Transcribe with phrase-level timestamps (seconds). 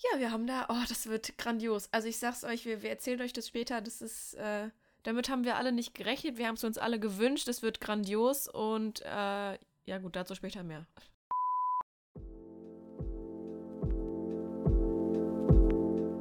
[0.00, 1.88] Ja, wir haben da, oh, das wird grandios.
[1.90, 3.80] Also ich sag's euch, wir, wir erzählen euch das später.
[3.80, 4.68] Das ist, äh,
[5.02, 6.38] damit haben wir alle nicht gerechnet.
[6.38, 7.48] Wir haben es uns alle gewünscht.
[7.48, 10.86] Es wird grandios und äh, ja gut, dazu später mehr.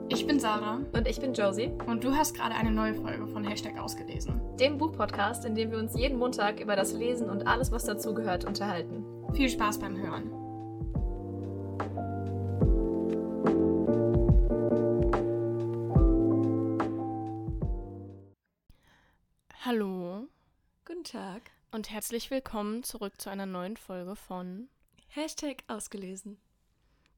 [0.10, 3.44] Ich bin Sarah Und ich bin Josie, und du hast gerade eine neue Folge von
[3.44, 4.42] Hashtag ausgelesen.
[4.58, 8.44] dem Buchpodcast, in dem wir uns jeden Montag über das Lesen und alles, was dazugehört,
[8.44, 9.06] unterhalten.
[9.34, 10.32] Viel Spaß beim Hören.
[19.66, 20.28] Hallo
[20.86, 21.42] Guten Tag.
[21.72, 24.70] und herzlich willkommen zurück zu einer neuen Folge von
[25.08, 26.38] Hashtag ausgelesen.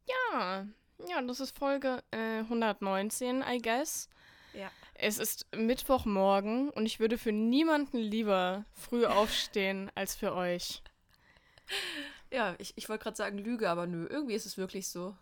[0.07, 0.65] Ja,
[1.07, 4.09] ja, das ist Folge äh, 119, I guess.
[4.53, 4.71] Ja.
[4.95, 10.81] Es ist Mittwochmorgen und ich würde für niemanden lieber früh aufstehen als für euch.
[12.31, 15.15] Ja, ich, ich wollte gerade sagen Lüge, aber nö, irgendwie ist es wirklich so.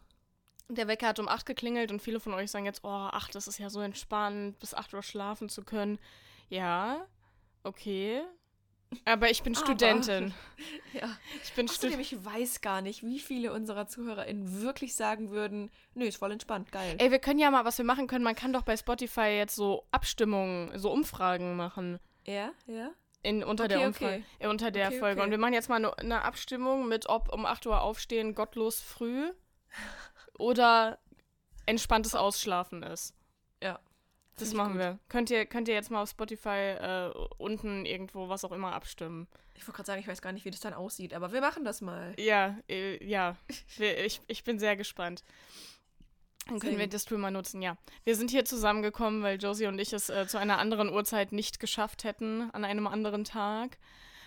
[0.70, 3.48] Der Wecker hat um 8 geklingelt und viele von euch sagen jetzt, oh, 8, das
[3.48, 5.98] ist ja so entspannt, bis 8 Uhr schlafen zu können.
[6.50, 7.06] Ja,
[7.64, 8.22] okay.
[9.06, 10.34] Aber ich bin Aber- Studentin.
[10.94, 11.16] Ja.
[11.44, 12.00] Ich bin Studentin.
[12.00, 16.72] ich weiß gar nicht, wie viele unserer ZuhörerInnen wirklich sagen würden, nö, ist voll entspannt,
[16.72, 16.96] geil.
[16.98, 19.56] Ey, wir können ja mal, was wir machen können, man kann doch bei Spotify jetzt
[19.56, 22.00] so Abstimmungen, so Umfragen machen.
[22.26, 22.90] Ja, ja.
[23.22, 24.24] In, unter der Okay, Umfrage, okay.
[24.40, 25.22] äh, unter der Okay, Folge.
[25.22, 28.80] Und wir machen jetzt mal eine, eine Abstimmung mit, ob um 8 Uhr aufstehen gottlos
[28.80, 29.32] früh
[30.40, 30.98] oder
[31.66, 33.14] entspanntes Ausschlafen ist.
[34.38, 34.82] Das machen gut.
[34.82, 35.00] wir.
[35.10, 39.28] Könnt ihr, könnt ihr jetzt mal auf Spotify äh, unten irgendwo was auch immer abstimmen?
[39.56, 41.66] Ich wollte gerade sagen, ich weiß gar nicht, wie das dann aussieht, aber wir machen
[41.66, 42.14] das mal.
[42.20, 43.36] Ja, äh, ja.
[43.80, 45.24] Ich, ich bin sehr gespannt.
[46.48, 47.78] Dann können wir das Tool mal nutzen, ja.
[48.04, 51.60] Wir sind hier zusammengekommen, weil Josie und ich es äh, zu einer anderen Uhrzeit nicht
[51.60, 53.78] geschafft hätten, an einem anderen Tag.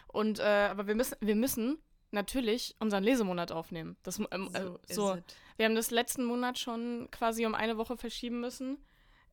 [0.09, 1.79] Und, äh, aber wir müssen, wir müssen
[2.11, 3.97] natürlich unseren Lesemonat aufnehmen.
[4.03, 5.13] Das, ähm, äh, so.
[5.13, 5.23] es.
[5.57, 8.79] Wir haben das letzten Monat schon quasi um eine Woche verschieben müssen.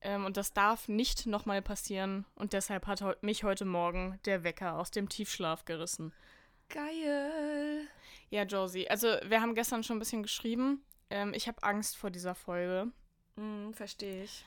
[0.02, 2.26] Ähm, und das darf nicht nochmal passieren.
[2.36, 6.14] Und deshalb hat heu mich heute Morgen der Wecker aus dem Tiefschlaf gerissen.
[6.70, 7.88] Geil.
[8.30, 8.90] Ja, Josie.
[8.90, 10.84] Also, wir haben gestern schon ein bisschen geschrieben.
[11.10, 12.92] Ähm, ich habe Angst vor dieser Folge.
[13.38, 14.46] Hm, verstehe ich.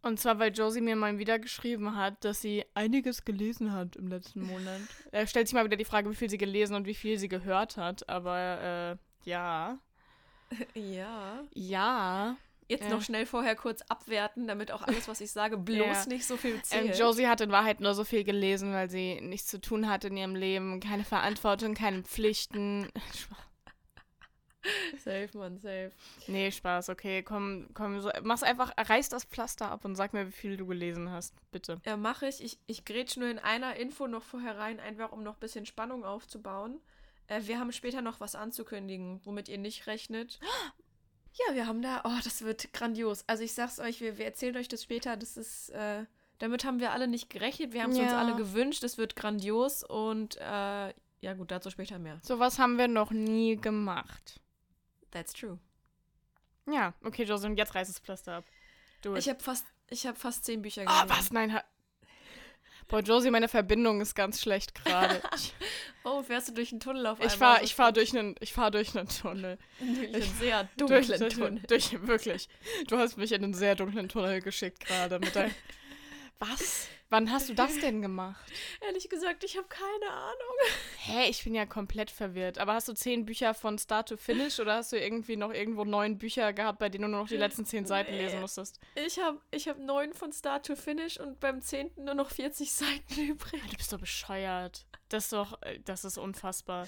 [0.00, 4.08] Und zwar, weil Josie mir mal wieder geschrieben hat, dass sie einiges gelesen hat im
[4.08, 4.80] letzten Monat.
[5.10, 7.28] Er stellt sich mal wieder die Frage, wie viel sie gelesen und wie viel sie
[7.28, 8.08] gehört hat.
[8.08, 9.78] Aber äh, ja.
[10.74, 11.44] Ja.
[11.52, 12.36] Ja.
[12.68, 12.90] Jetzt Ja.
[12.90, 16.06] noch schnell vorher kurz abwerten, damit auch alles, was ich sage, bloß Ja.
[16.06, 16.98] nicht so viel Ähm, zählt.
[16.98, 20.16] Josie hat in Wahrheit nur so viel gelesen, weil sie nichts zu tun hat in
[20.16, 20.80] ihrem Leben.
[20.80, 22.88] Keine Verantwortung, keine Pflichten.
[24.98, 25.92] safe, Mann, safe.
[26.26, 27.22] Nee, Spaß, okay.
[27.22, 30.66] Komm, komm, so, mach's einfach, reiß das Pflaster ab und sag mir, wie viel du
[30.66, 31.80] gelesen hast, bitte.
[31.86, 32.42] Ja, mache ich.
[32.44, 32.58] ich.
[32.66, 36.04] Ich grätsch nur in einer Info noch vorher rein, einfach um noch ein bisschen Spannung
[36.04, 36.80] aufzubauen.
[37.28, 40.38] Äh, wir haben später noch was anzukündigen, womit ihr nicht rechnet.
[41.46, 43.22] Ja, wir haben da, oh, das wird grandios.
[43.26, 45.16] Also ich sag's euch, wir, wir erzählen euch das später.
[45.16, 46.04] Das ist, äh,
[46.38, 47.72] damit haben wir alle nicht gerechnet.
[47.72, 48.18] Wir haben es uns Ja.
[48.18, 48.82] alle gewünscht.
[48.82, 52.18] Das wird grandios und äh, ja gut, dazu später mehr.
[52.22, 54.40] Sowas haben wir noch nie gemacht.
[55.10, 55.58] That's true.
[56.70, 58.44] Ja, okay, Josie, und jetzt reiß das Pflaster ab.
[59.02, 59.14] Du.
[59.16, 61.18] Ich habe fast, ich habe fast zehn Bücher Ah, gelesen.
[61.18, 61.30] was?
[61.32, 61.58] Nein,
[62.88, 65.20] Boah, Josie, meine Verbindung ist ganz schlecht gerade.
[66.04, 67.26] Oh, fährst du durch einen Tunnel auf einmal?
[67.26, 69.58] ich fahr, ich fahr durch einen, ich fahr durch einen Tunnel.
[69.78, 71.62] durch einen sehr Durch, dunklen durch, Tunnel.
[71.68, 72.48] durch, wirklich.
[72.86, 75.54] Du hast mich in einen sehr dunklen Tunnel geschickt gerade mit deinem.
[76.40, 76.88] Was?
[77.10, 78.44] Wann hast du das denn gemacht?
[78.86, 80.54] Ehrlich gesagt, ich habe keine Ahnung.
[80.98, 82.58] Hä, ich bin ja komplett verwirrt.
[82.58, 85.84] Aber hast du zehn Bücher von Start to Finish oder hast du irgendwie noch irgendwo
[85.84, 88.78] neun Bücher gehabt, bei denen du nur noch die letzten zehn Seiten lesen musstest?
[88.94, 92.70] Ich habe ich hab neun von Start to Finish und beim zehnten nur noch 40
[92.70, 93.62] Seiten übrig.
[93.70, 94.86] Du bist doch bescheuert.
[95.08, 96.86] Das ist doch, äh, das ist unfassbar.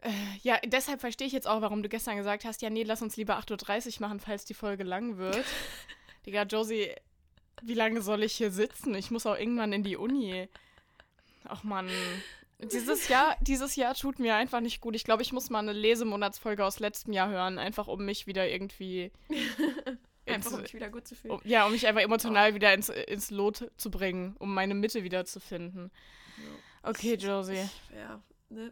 [0.00, 0.10] Äh,
[0.42, 3.16] ja, deshalb verstehe ich jetzt auch, warum du gestern gesagt hast, ja, nee, lass uns
[3.16, 5.44] lieber 8.30 Uhr machen, falls die Folge lang wird.
[6.26, 6.94] Digga, Josie,
[7.62, 8.94] wie lange soll ich hier sitzen?
[8.94, 10.48] Ich muss auch irgendwann in die Uni.
[11.44, 11.88] Ach man.
[12.60, 14.96] Dieses Jahr, dieses Jahr tut mir einfach nicht gut.
[14.96, 18.48] Ich glaube, ich muss mal eine Lesemonatsfolge aus letztem Jahr hören, einfach um mich wieder
[18.48, 19.12] irgendwie.
[20.26, 21.32] Einfach um mich wieder gut zu fühlen.
[21.36, 25.02] um, ja, um mich einfach emotional wieder ins, ins Lot zu bringen, um meine Mitte
[25.02, 25.90] wieder zu finden.
[26.82, 27.66] Okay, Josie.
[27.96, 28.70] Ja, ne?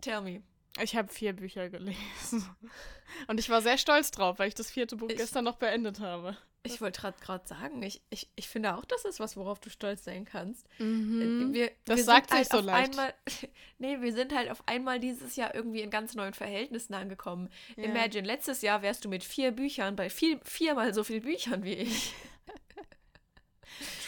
[0.00, 0.42] Tell me.
[0.80, 2.48] Ich habe vier Bücher gelesen.
[3.28, 6.00] Und ich war sehr stolz drauf, weil ich das vierte Buch Ich- gestern noch beendet
[6.00, 6.34] habe.
[6.74, 10.04] Ich wollte gerade sagen, ich, ich, ich finde auch, das ist was, worauf du stolz
[10.04, 10.66] sein kannst.
[10.78, 11.52] Mhm.
[11.52, 12.90] Wir, Das wir sagt sich so auf leicht.
[12.90, 13.14] Einmal,
[13.78, 17.48] nee, wir sind halt auf einmal dieses Jahr irgendwie in ganz neuen Verhältnissen angekommen.
[17.76, 17.84] Ja.
[17.84, 21.74] Imagine, letztes Jahr wärst du mit vier Büchern bei viel, viermal so viel Büchern wie
[21.74, 22.12] ich.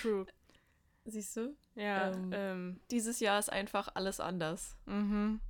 [0.01, 0.27] True.
[1.05, 1.57] Siehst du?
[1.75, 4.77] Ja, Ähm, ähm, Dieses Jahr ist einfach alles anders.
[4.87, 5.41] mhm.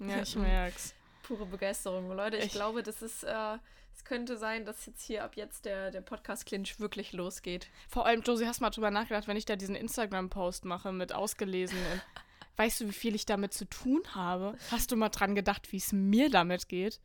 [0.00, 0.94] Ja, ich merk's.
[1.22, 2.10] Pure Begeisterung.
[2.10, 3.58] Leute, ich, Ich- glaube, das ist, äh,
[3.94, 7.68] Es könnte sein, dass jetzt hier ab jetzt der, der Podcast-Clinch wirklich losgeht.
[7.88, 11.12] Vor allem, Josie, hast du mal drüber nachgedacht, wenn ich da diesen Instagram-Post mache mit
[11.12, 12.02] ausgelesenen.
[12.56, 14.56] weißt du, wie viel ich damit zu tun habe?
[14.70, 17.00] Hast du mal dran gedacht, wie es mir damit geht?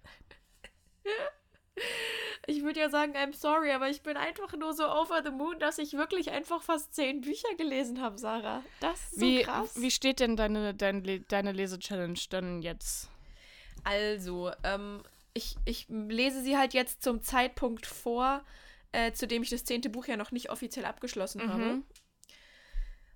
[2.47, 5.59] Ich würde ja sagen, I'm sorry, aber ich bin einfach nur so over the moon,
[5.59, 8.63] dass ich wirklich einfach fast zehn Bücher gelesen habe, Sarah.
[8.80, 9.80] Das ist so wie, krass.
[9.80, 13.09] Wie steht denn deine, deine, deine Lese-Challenge dann jetzt?
[13.83, 15.03] Also, ähm,
[15.33, 18.43] ich, ich lese sie halt jetzt zum Zeitpunkt vor,
[18.91, 21.49] äh, zu dem ich das zehnte Buch ja noch nicht offiziell abgeschlossen Mhm.
[21.51, 21.81] habe.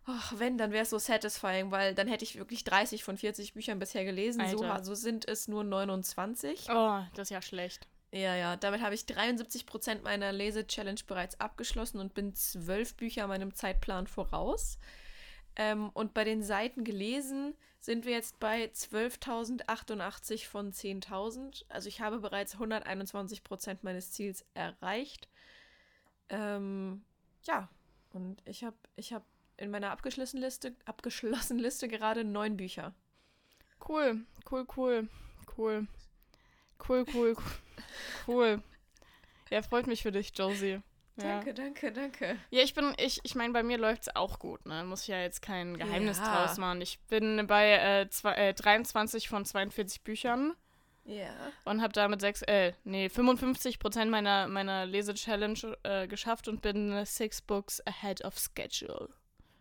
[0.06, 3.54] Ach, wenn, dann wäre es so satisfying, weil dann hätte ich wirklich 30 von 40
[3.54, 4.46] Büchern bisher gelesen.
[4.50, 6.68] So, so sind es nur 29.
[6.70, 7.88] Oh, das ist ja schlecht.
[8.12, 13.56] Ja, ja, damit habe ich 73% meiner Lese-Challenge bereits abgeschlossen und bin zwölf Bücher meinem
[13.56, 14.78] Zeitplan voraus.
[15.56, 21.66] Ähm, und bei den Seiten gelesen sind wir jetzt bei 12.088 von 10.000.
[21.70, 25.28] Also ich habe bereits 121% meines Ziels erreicht.
[26.30, 27.04] Ähm,
[27.44, 27.70] ja,
[28.12, 29.24] und ich habe ich hab
[29.58, 32.94] in meiner abgeschlossenen Liste, abgeschlossenen Liste gerade neun Bücher.
[33.88, 35.10] Cool, cool, cool.
[35.56, 35.88] Cool,
[36.88, 37.36] cool, cool.
[38.28, 38.64] cool.
[39.50, 40.82] Ja, freut mich für dich, Josie.
[41.16, 41.24] Ja.
[41.24, 42.38] Danke, danke, danke.
[42.50, 44.84] Ja, ich bin, ich, ich meine, bei mir läuft es auch gut, ne?
[44.84, 46.46] Muss ich ja jetzt kein Geheimnis Ja.
[46.46, 46.82] draus machen.
[46.82, 50.54] Ich bin bei äh, zwei, äh, 23 von 42 Büchern
[51.06, 51.30] Ja.
[51.66, 57.06] und habe damit sechs, äh, nee, 55 Prozent meiner, meiner Lese-Challenge äh, geschafft und bin
[57.06, 59.10] six books ahead of schedule.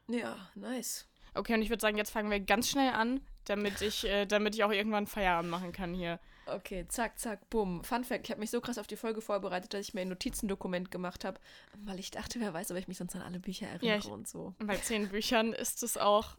[0.09, 1.07] Ja, nice.
[1.35, 4.55] Okay, und ich würde sagen, jetzt fangen wir ganz schnell an, damit ich, äh, damit
[4.55, 6.19] ich auch irgendwann Feierabend machen kann hier.
[6.47, 7.85] Okay, zack, zack, bumm.
[7.85, 10.09] Fun Fact, ich habe mich so krass auf die Folge vorbereitet, dass ich mir ein
[10.09, 11.39] Notizendokument gemacht habe,
[11.85, 14.27] weil ich dachte, wer weiß, ob ich mich sonst an alle Bücher erinnere ich- und
[14.29, 14.55] so.
[14.59, 16.37] Bei zehn Büchern ist es auch.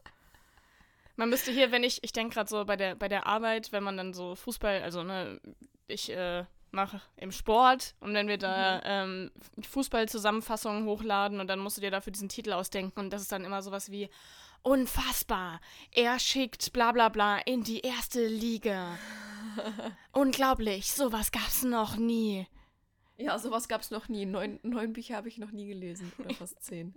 [1.16, 3.84] Man müsste hier, wenn ich, ich denke gerade so bei der, bei der Arbeit, wenn
[3.84, 5.40] man dann so Fußball, also ne,
[5.88, 11.78] ich äh, mache im Sport und wenn wir da ähm, Fußball-Zusammenfassungen hochladen und dann musst
[11.78, 14.10] du dir dafür diesen Titel ausdenken und das ist dann immer sowas wie
[14.63, 15.60] Unfassbar.
[15.92, 18.98] Er schickt bla bla bla in die erste Liga.
[20.13, 22.48] Unglaublich, sowas gab's noch nie.
[23.18, 24.25] Ja, sowas gab es noch nie.
[24.25, 26.12] Neun, neun Bücher habe ich noch nie gelesen.
[26.18, 26.94] Oder fast zehn.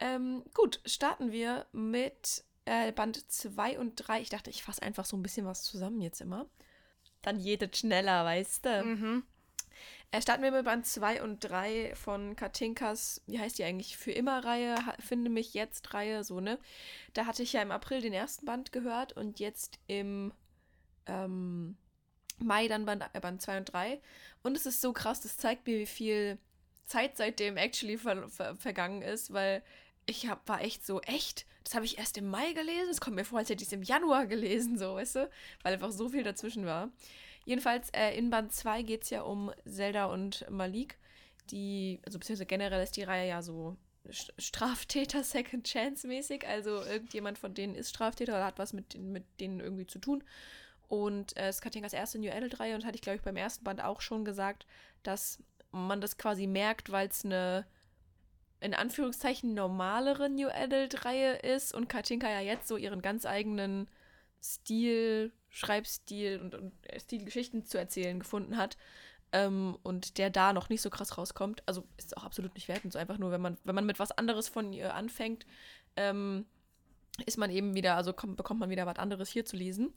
[0.00, 4.20] ähm, gut, starten wir mit äh, Band 2 und 3.
[4.22, 6.46] Ich dachte, ich fasse einfach so ein bisschen was zusammen jetzt immer.
[7.20, 8.84] Dann jedes schneller, weißt du.
[8.84, 9.24] Mhm.
[10.12, 14.12] Äh, starten wir mit Band 2 und 3 von Katinkas, wie heißt die eigentlich, für
[14.12, 16.58] immer Reihe, finde mich jetzt Reihe, so, ne?
[17.14, 20.32] Da hatte ich ja im April den ersten Band gehört und jetzt im
[21.06, 21.78] ähm,
[22.38, 24.00] Mai dann Band, äh, Band 2 und 3.
[24.42, 26.38] Und es ist so krass, das zeigt mir, wie viel
[26.84, 29.62] Zeit seitdem actually ver ver vergangen ist, weil
[30.04, 31.46] ich hab, war echt so, echt?
[31.64, 32.90] Das habe ich erst im Mai gelesen?
[32.90, 35.30] Es kommt mir vor, als hätte ich es im Januar gelesen, so, weißt du?
[35.62, 36.90] Weil einfach so viel dazwischen war.
[37.44, 40.98] Jedenfalls äh, in Band 2 geht es ja um Zelda und Malik,
[41.50, 43.76] die, also beziehungsweise generell ist die Reihe ja so
[44.08, 46.46] St- Straftäter Second Chance mäßig.
[46.46, 50.22] Also irgendjemand von denen ist Straftäter oder hat was mit, mit denen irgendwie zu tun.
[50.88, 54.00] Und äh, Katinkas erste New Adult-Reihe und hatte ich, glaube ich, beim ersten Band auch
[54.00, 54.66] schon gesagt,
[55.02, 57.66] dass man das quasi merkt, weil es eine
[58.60, 63.88] in Anführungszeichen normalere New Adult-Reihe ist und Katinka ja jetzt so ihren ganz eigenen
[64.42, 68.76] Stil, Schreibstil und, und äh, Stil, Geschichten zu erzählen gefunden hat.
[69.30, 71.62] Ähm, und der da noch nicht so krass rauskommt.
[71.66, 72.92] Also ist auch absolut nicht wertend.
[72.92, 75.46] So einfach nur, wenn man, wenn man mit was anderes von ihr anfängt,
[75.96, 76.46] ähm,
[77.26, 79.92] ist man eben wieder, also kommt, bekommt man wieder was anderes hier zu lesen.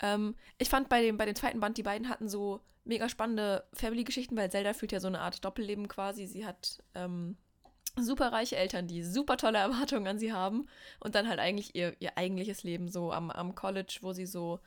[0.00, 3.64] Ähm, ich fand bei dem, bei dem zweiten Band, die beiden hatten so mega spannende
[3.72, 6.26] Family-Geschichten, weil Zelda führt ja so eine Art Doppelleben quasi.
[6.26, 7.36] Sie hat ähm,
[7.96, 10.68] super reiche Eltern, die super tolle Erwartungen an sie haben
[11.00, 14.60] und dann halt eigentlich ihr, ihr eigentliches Leben so am, am College, wo sie so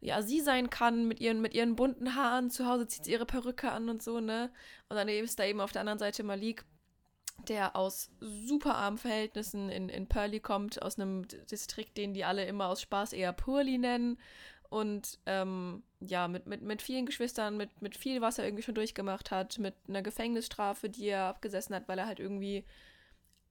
[0.00, 2.50] ja, sie sein kann mit ihren, mit ihren bunten Haaren.
[2.50, 4.50] Zu Hause zieht sie ihre Perücke an und so, ne?
[4.88, 6.64] Und dann ist da eben auf der anderen Seite Malik,
[7.48, 12.44] der aus super armen Verhältnissen in, in Pearly kommt, aus einem Distrikt, den die alle
[12.44, 14.18] immer aus Spaß eher Purli nennen.
[14.68, 18.74] Und ähm, ja, mit, mit, mit vielen Geschwistern, mit, mit viel, was er irgendwie schon
[18.74, 22.64] durchgemacht hat, mit einer Gefängnisstrafe, die er abgesessen hat, weil er halt irgendwie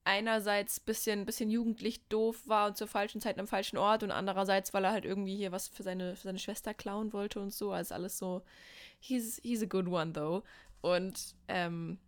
[0.06, 4.74] einerseits bisschen, bisschen jugendlich doof war und zur falschen Zeit am falschen Ort und andererseits,
[4.74, 7.74] weil er halt irgendwie hier was für seine, für seine Schwester klauen wollte und so.
[7.74, 8.42] Also alles so,
[9.00, 10.44] he's, he's a good one though.
[10.80, 12.00] Und ähm,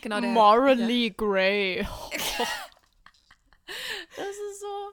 [0.00, 0.30] genau der.
[0.30, 1.86] Morally grey.
[4.16, 4.91] Das ist so.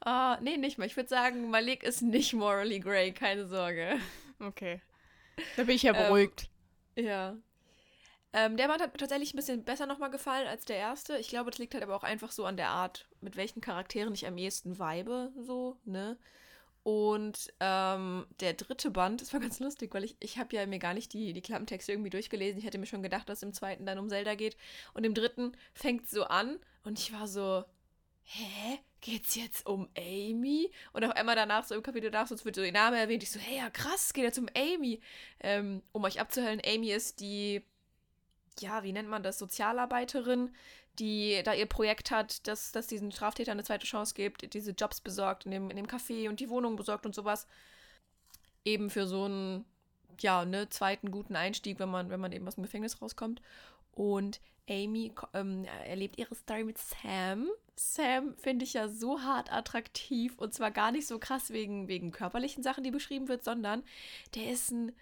[0.00, 0.86] Ah, nee, nicht mal.
[0.86, 3.98] Ich würde sagen, Malik ist nicht morally grey, keine Sorge.
[4.38, 4.80] Okay.
[5.56, 6.50] Da bin ich ja Ähm, beruhigt.
[6.96, 7.36] Ja.
[8.32, 11.16] Ähm, der Band hat mir tatsächlich ein bisschen besser nochmal gefallen als der erste.
[11.18, 14.12] Ich glaube, das liegt halt aber auch einfach so an der Art, mit welchen Charakteren
[14.14, 16.18] ich am ehesten vibe, so, ne?
[16.82, 20.78] Und ähm, der dritte Band, das war ganz lustig, weil ich, ich habe ja mir
[20.78, 22.58] gar nicht die, die Klappentexte irgendwie durchgelesen.
[22.58, 24.56] Ich hätte mir schon gedacht, dass es im zweiten dann um Zelda geht.
[24.94, 27.64] Und im dritten fängt so an und ich war so,
[28.24, 28.78] hä?
[29.06, 30.68] Geht's jetzt um Amy?
[30.92, 33.22] Und auf einmal danach, so im Kapitel danach, so wird so ihr Name erwähnt.
[33.22, 35.00] Ich so, hey, ja krass, geht jetzt um Amy.
[35.38, 37.62] Ähm, um euch abzuhellen, Amy ist die,
[38.58, 40.52] ja, wie nennt man das, Sozialarbeiterin,
[40.98, 45.00] die da ihr Projekt hat, dass, dass diesen Straftätern eine zweite Chance gibt, diese Jobs
[45.00, 47.46] besorgt in dem, in dem Café und die Wohnung besorgt und sowas.
[48.64, 49.64] Eben für so einen,
[50.18, 53.40] ja, ne, zweiten guten Einstieg, wenn man, wenn man eben aus dem Gefängnis rauskommt.
[53.92, 57.48] Und Amy ähm, erlebt ihre Story mit Sam.
[57.76, 62.10] Sam finde ich ja so hart attraktiv und zwar gar nicht so krass wegen, wegen
[62.10, 63.82] körperlichen Sachen, die beschrieben wird, sondern
[64.34, 64.92] der ist ein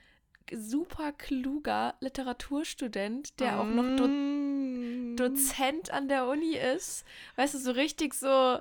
[0.52, 5.16] super kluger Literaturstudent, der auch noch Do Mm.
[5.16, 7.04] Dozent an der Uni ist.
[7.36, 8.58] Weißt du, so richtig so.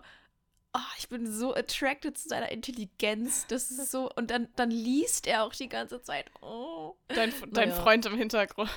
[0.75, 3.45] Oh, ich bin so attracted zu seiner Intelligenz.
[3.47, 4.09] Das ist so.
[4.15, 6.31] Und dann, dann liest er auch die ganze Zeit.
[6.41, 6.95] Oh.
[7.09, 7.81] Dein, dein Naja.
[7.81, 8.69] Freund im Hintergrund.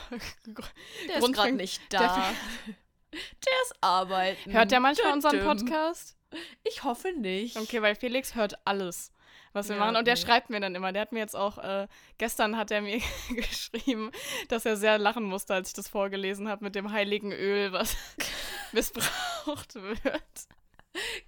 [1.08, 2.32] Der ist gerade nicht da.
[2.66, 2.74] Der
[3.12, 4.52] ist arbeiten.
[4.52, 5.40] Hört der manchmal unseren.
[5.40, 6.16] Podcast?
[6.64, 7.56] Ich hoffe nicht.
[7.56, 9.12] Okay, weil Felix hört alles,
[9.52, 9.96] was wir Ja, machen.
[9.96, 10.20] Und der nee.
[10.20, 10.92] schreibt mir dann immer.
[10.92, 11.86] Der hat mir jetzt auch, äh,
[12.18, 13.00] gestern hat er mir
[13.34, 14.10] geschrieben,
[14.48, 17.96] dass er sehr lachen musste, als ich das vorgelesen habe mit dem heiligen Öl, was
[18.72, 20.48] missbraucht wird.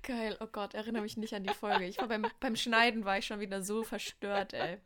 [0.03, 0.37] Geil.
[0.41, 1.85] Oh Gott, erinnere mich nicht an die Folge.
[1.85, 4.79] Ich war beim, beim Schneiden war ich schon wieder so verstört, ey.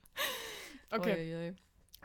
[0.90, 1.54] Okay, Uiuiui.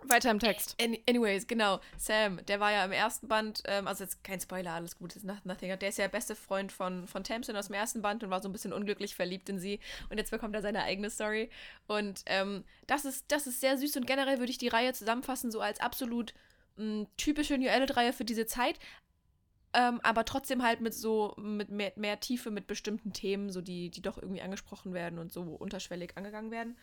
[0.04, 0.76] Weiter im Text.
[0.82, 1.80] Any- Anyways, genau.
[1.98, 5.26] Sam, der war ja im ersten Band, ähm, also jetzt kein Spoiler, alles gut, ist
[5.26, 5.78] not- nothing.
[5.78, 8.42] Der ist ja der beste Freund von, von Tamsin aus dem ersten Band und war
[8.42, 9.80] so ein bisschen unglücklich verliebt in sie.
[10.10, 11.50] Und jetzt bekommt er seine eigene Story.
[11.88, 15.52] Und ähm, das, ist, das ist sehr süß und generell würde ich die Reihe zusammenfassen,
[15.52, 16.34] so als absolut
[16.78, 18.80] mh, typische New Adult-Reihe für diese Zeit.
[19.74, 23.90] Ähm, aber trotzdem halt mit so, mit mehr, mehr Tiefe, mit bestimmten Themen, so die,
[23.90, 26.78] die doch irgendwie angesprochen werden und so unterschwellig angegangen werden.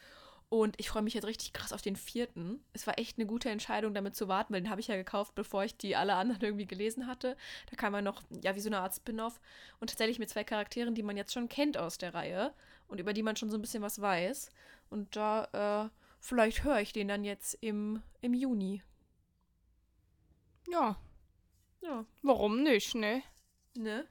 [0.55, 2.63] Und ich freue mich jetzt richtig krass auf den vierten.
[2.75, 5.35] Es war echt eine gute Entscheidung, damit zu warten, weil den habe ich ja gekauft,
[5.35, 7.37] bevor ich die alle anderen irgendwie gelesen hatte.
[7.71, 9.41] Da kam ja noch, ja, wie so eine Art Spin-off.
[9.81, 12.55] Und tatsächlich mit zwei Charakteren, die man jetzt schon kennt aus der Reihe
[12.87, 14.51] und über die man schon so ein bisschen was weiß.
[14.91, 18.81] Und da, äh, vielleicht höre ich den dann jetzt im, im Juni.
[20.69, 20.97] Ja,
[21.81, 22.07] Ja.
[22.23, 23.25] warum nicht, ne?
[23.77, 24.07] Ne?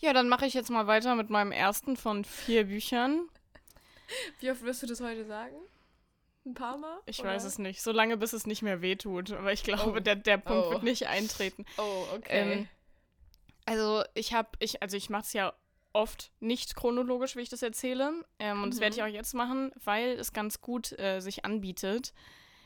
[0.00, 3.28] Ja, dann mache ich jetzt mal weiter mit meinem ersten von vier Büchern.
[4.40, 5.56] Wie oft wirst du das heute sagen?
[6.44, 6.98] Ein paar Mal?
[7.06, 7.30] Ich oder?
[7.30, 9.32] weiß es nicht, solange bis es nicht mehr wehtut.
[9.32, 10.00] Aber ich glaube, Oh.
[10.00, 10.70] der, der Punkt Oh.
[10.72, 11.64] wird nicht eintreten.
[11.78, 12.52] Oh, okay.
[12.52, 12.68] Ähm,
[13.64, 15.52] Also ich habe, ich, also ich mache es ja
[15.92, 18.24] oft nicht chronologisch, wie ich das erzähle.
[18.38, 19.08] Ähm, und das werde ich Mhm.
[19.08, 22.12] auch jetzt machen, weil es ganz gut äh, sich anbietet,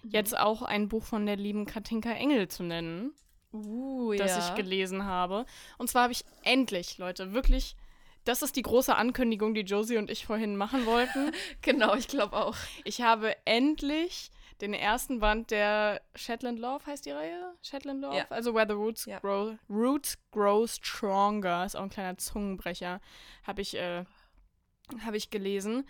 [0.02, 0.10] Mhm.
[0.10, 3.14] jetzt auch ein Buch von der lieben Katinka Engel zu nennen,
[3.52, 4.48] uh, das ja.
[4.48, 5.46] ich gelesen habe.
[5.78, 7.76] Und zwar habe ich endlich, Leute, wirklich,
[8.24, 11.32] das ist die große Ankündigung, die Josie und ich vorhin machen wollten.
[11.62, 12.56] Genau, ich glaube auch.
[12.84, 17.54] Ich habe endlich den ersten Band der Shetland Love, heißt die Reihe?
[17.62, 18.16] Shetland Love?
[18.16, 18.26] Ja.
[18.28, 19.18] Also Where the Roots, Ja.
[19.20, 23.00] grow, Roots Grow Stronger, ist auch ein kleiner Zungenbrecher,
[23.46, 24.04] habe ich, äh,
[25.04, 25.88] hab ich gelesen.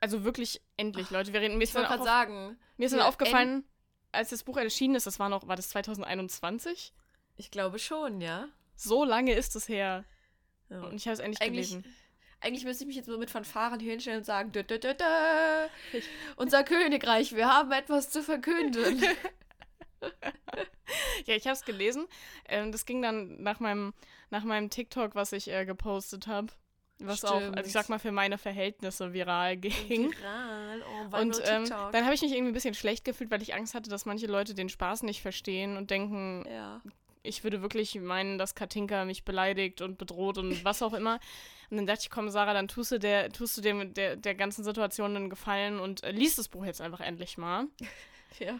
[0.00, 1.32] Also wirklich endlich, Leute.
[1.32, 3.64] Wir reden, mir ist Ich wollte gerade sagen, mir ist dann aufgefallen,
[4.12, 6.92] als das Buch erschienen ist, das war noch, war das 2021?
[7.40, 8.48] ich glaube schon, ja.
[8.74, 10.04] So lange ist es her.
[10.70, 10.80] Ja.
[10.82, 11.94] Und ich habe es endlich Eigentlich, gelesen.
[12.40, 14.94] eigentlich müsste ich mich jetzt so mit Fanfaren hier hinstellen und sagen, dö, dö, dö,
[14.94, 16.00] dö.
[16.36, 19.02] unser Königreich, wir haben etwas zu verkünden.
[21.26, 22.06] Ja, ich habe es gelesen.
[22.46, 23.92] Ähm, das ging dann nach meinem,
[24.30, 26.48] nach meinem TikTok, was ich äh, gepostet habe.
[27.00, 27.72] Was auch, also ich Stimmt.
[27.72, 30.10] sag mal, für meine Verhältnisse viral ging.
[30.12, 33.54] Viral, oh, Und ähm, dann habe ich mich irgendwie ein bisschen schlecht gefühlt, weil ich
[33.54, 36.80] Angst hatte, dass manche Leute den Spaß nicht verstehen und denken, ja.
[37.22, 41.18] Ich würde wirklich meinen, dass Katinka mich beleidigt und bedroht und was auch immer.
[41.70, 44.34] Und dann dachte ich, komm, Sarah, dann tust du der, tust du dem der, der
[44.34, 47.66] ganzen Situation einen Gefallen und äh, liest das Buch jetzt einfach endlich mal.
[48.38, 48.58] ja.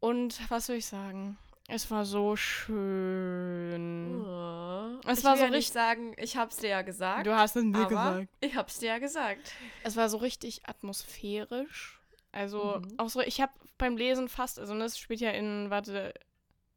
[0.00, 1.36] Und was soll ich sagen?
[1.68, 4.24] Es war so schön.
[4.24, 4.98] Oh.
[5.06, 7.26] Es ich war will so ja nicht sagen, ich hab's dir ja gesagt.
[7.26, 8.28] Du hast es mir gesagt.
[8.40, 9.52] ich hab's dir ja gesagt.
[9.84, 12.00] Es war so richtig atmosphärisch.
[12.32, 12.94] Also Mhm.
[12.98, 16.12] auch so, ich habe beim Lesen fast, also das spielt ja in, warte,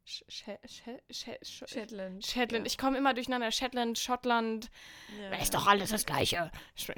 [0.06, 2.24] Shetland.
[2.26, 2.66] Shetland.
[2.66, 3.50] Ich komme immer durcheinander.
[3.50, 4.70] Shetland, Schottland.
[5.20, 5.36] ja.
[5.38, 6.50] Ist doch alles das Gleiche.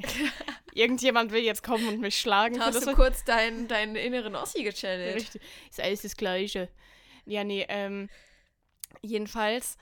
[0.74, 2.60] Irgendjemand will jetzt kommen und mich schlagen.
[2.60, 5.16] Hast das, du kurz deinen, deinen inneren Ossi gechannelt?
[5.16, 5.42] Richtig.
[5.70, 6.68] Ist alles das Gleiche.
[7.24, 8.08] Ja, nee, ähm,
[9.02, 9.76] jedenfalls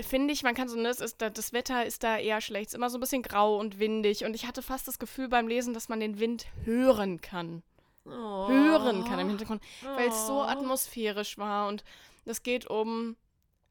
[0.00, 2.68] finde ich, man kann so, ne, es ist, da- das Wetter ist da eher schlecht.
[2.68, 4.24] Es ist immer so ein bisschen grau und windig.
[4.24, 7.62] Und ich hatte fast das Gefühl beim Lesen, dass man den Wind hören kann.
[8.10, 8.48] Oh.
[8.48, 9.62] Hören kann im Hintergrund.
[9.82, 10.42] Weil es so Oh.
[10.42, 11.68] atmosphärisch war.
[11.68, 11.84] Und
[12.24, 13.16] das geht um,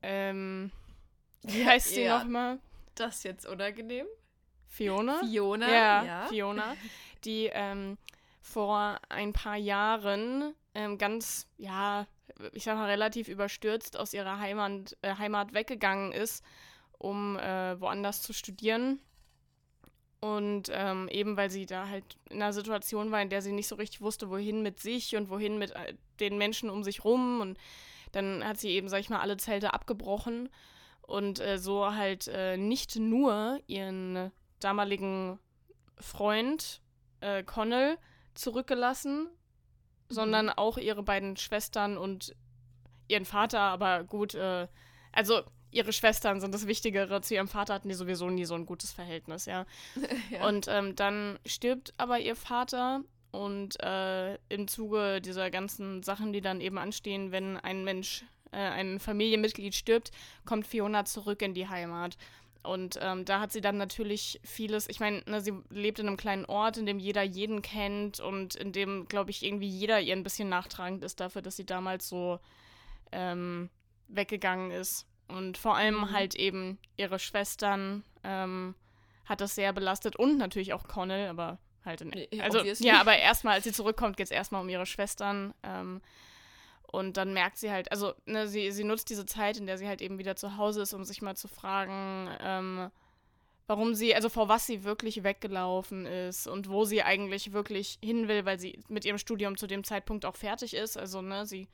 [0.01, 0.71] ähm,
[1.43, 2.19] wie heißt sie Ja.
[2.19, 2.59] nochmal?
[2.95, 4.05] Das jetzt unangenehm?
[4.67, 5.19] Fiona?
[5.19, 6.25] Fiona, ja, ja.
[6.27, 6.75] Fiona,
[7.23, 7.97] die ähm,
[8.41, 12.05] vor ein paar Jahren ähm, ganz, ja,
[12.51, 16.43] ich sag mal, relativ überstürzt aus ihrer Heimat, äh, Heimat weggegangen ist,
[16.99, 18.99] um äh, woanders zu studieren.
[20.19, 23.67] Und ähm, eben weil sie da halt in einer Situation war, in der sie nicht
[23.67, 27.39] so richtig wusste, wohin mit sich und wohin mit äh, den Menschen um sich rum.
[27.39, 27.59] Und
[28.13, 30.49] dann hat sie eben, sag ich mal, alle Zelte abgebrochen
[31.01, 35.39] und äh, so halt äh, nicht nur ihren damaligen
[35.99, 36.81] Freund
[37.21, 37.97] äh, Connell
[38.33, 39.29] zurückgelassen, mhm.
[40.13, 42.35] sondern auch ihre beiden Schwestern und
[43.07, 44.67] ihren Vater, aber gut, äh,
[45.11, 47.21] also ihre Schwestern sind das Wichtigere.
[47.21, 49.65] Zu ihrem Vater hatten die sowieso nie so ein gutes Verhältnis, ja.
[50.31, 50.47] ja.
[50.47, 56.41] Und ähm, dann stirbt aber ihr Vater und äh, im Zuge dieser ganzen Sachen, die
[56.41, 60.11] dann eben anstehen, wenn ein Mensch, äh, ein Familienmitglied stirbt,
[60.45, 62.17] kommt Fiona zurück in die Heimat.
[62.63, 66.17] Und ähm, da hat sie dann natürlich vieles, ich meine, ne, sie lebt in einem
[66.17, 70.13] kleinen Ort, in dem jeder jeden kennt und in dem, glaube ich, irgendwie jeder ihr
[70.13, 72.39] ein bisschen nachtragend ist dafür, dass sie damals so
[73.11, 73.69] ähm,
[74.09, 75.05] weggegangen ist.
[75.27, 76.11] Und vor allem mhm.
[76.11, 78.75] halt eben ihre Schwestern ähm,
[79.25, 82.87] hat das sehr belastet und natürlich auch Connell, aber halt in, also Obviously.
[82.87, 85.53] ja, aber erstmal, als sie zurückkommt, geht es erstmal um ihre Schwestern.
[85.63, 86.01] Ähm,
[86.89, 89.87] und dann merkt sie halt, also ne, sie, sie nutzt diese Zeit, in der sie
[89.87, 92.89] halt eben wieder zu Hause ist, um sich mal zu fragen, ähm,
[93.67, 98.29] warum sie, also vor was sie wirklich weggelaufen ist und wo sie eigentlich wirklich hin
[98.29, 100.97] will, weil sie mit ihrem Studium zu dem Zeitpunkt auch fertig ist.
[100.97, 101.67] Also, ne, sie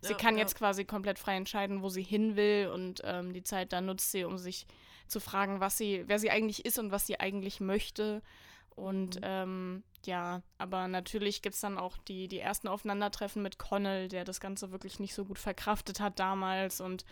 [0.00, 0.40] Sie ja, kann ja.
[0.40, 4.10] jetzt quasi komplett frei entscheiden, wo sie hin will und ähm, die Zeit dann nutzt
[4.12, 4.66] sie, um sich
[5.06, 8.22] zu fragen, was sie, wer sie eigentlich ist und was sie eigentlich möchte.
[8.70, 9.22] Und mhm.
[9.24, 14.24] ähm, ja, aber natürlich gibt es dann auch die, die ersten Aufeinandertreffen mit Connell, der
[14.24, 17.04] das Ganze wirklich nicht so gut verkraftet hat damals und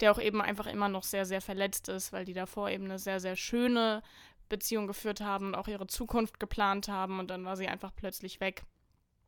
[0.00, 2.98] der auch eben einfach immer noch sehr, sehr verletzt ist, weil die davor eben eine
[2.98, 4.02] sehr, sehr schöne
[4.48, 8.40] Beziehung geführt haben und auch ihre Zukunft geplant haben und dann war sie einfach plötzlich
[8.40, 8.64] weg.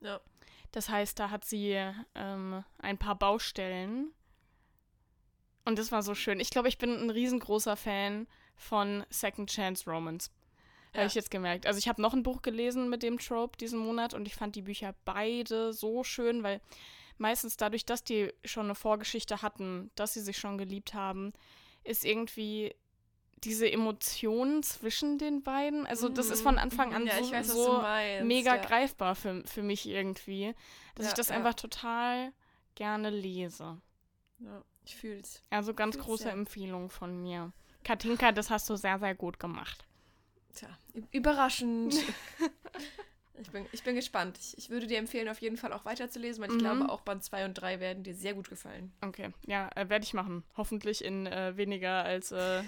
[0.00, 0.20] Ja.
[0.72, 1.76] Das heißt, da hat sie
[2.14, 4.12] ähm, ein paar Baustellen.
[5.64, 6.40] Und das war so schön.
[6.40, 8.26] Ich glaube, ich bin ein riesengroßer Fan
[8.56, 10.30] von Second Chance Romans.
[10.92, 11.00] Ja.
[11.00, 11.66] Habe ich jetzt gemerkt.
[11.66, 14.56] Also ich habe noch ein Buch gelesen mit dem Trope diesen Monat und ich fand
[14.56, 16.60] die Bücher beide so schön, weil
[17.18, 21.32] meistens dadurch, dass die schon eine Vorgeschichte hatten, dass sie sich schon geliebt haben,
[21.84, 22.74] ist irgendwie
[23.44, 25.86] diese Emotionen zwischen den beiden.
[25.86, 26.60] Also das ist von mhm.
[26.60, 27.82] Anfang an ja, so, weiß, so
[28.24, 28.62] mega ja.
[28.62, 30.54] greifbar für, für mich irgendwie,
[30.94, 32.32] dass ja, ich das einfach total
[32.74, 33.80] gerne lese.
[34.38, 35.42] Ja, ich fühl's.
[35.50, 37.52] Also ganz fühl's, große Empfehlung von mir.
[37.84, 39.86] Katinka, das hast du sehr, sehr gut gemacht.
[40.54, 40.68] Tja,
[41.10, 41.94] überraschend.
[43.40, 44.38] ich, bin, ich bin gespannt.
[44.38, 46.60] Ich, ich würde dir empfehlen, auf jeden Fall auch weiterzulesen, weil ich mhm.
[46.60, 48.92] glaube, auch Band 2 und 3 werden dir sehr gut gefallen.
[49.00, 50.44] Okay, ja, äh, werde ich machen.
[50.56, 52.62] Hoffentlich in äh, weniger als äh,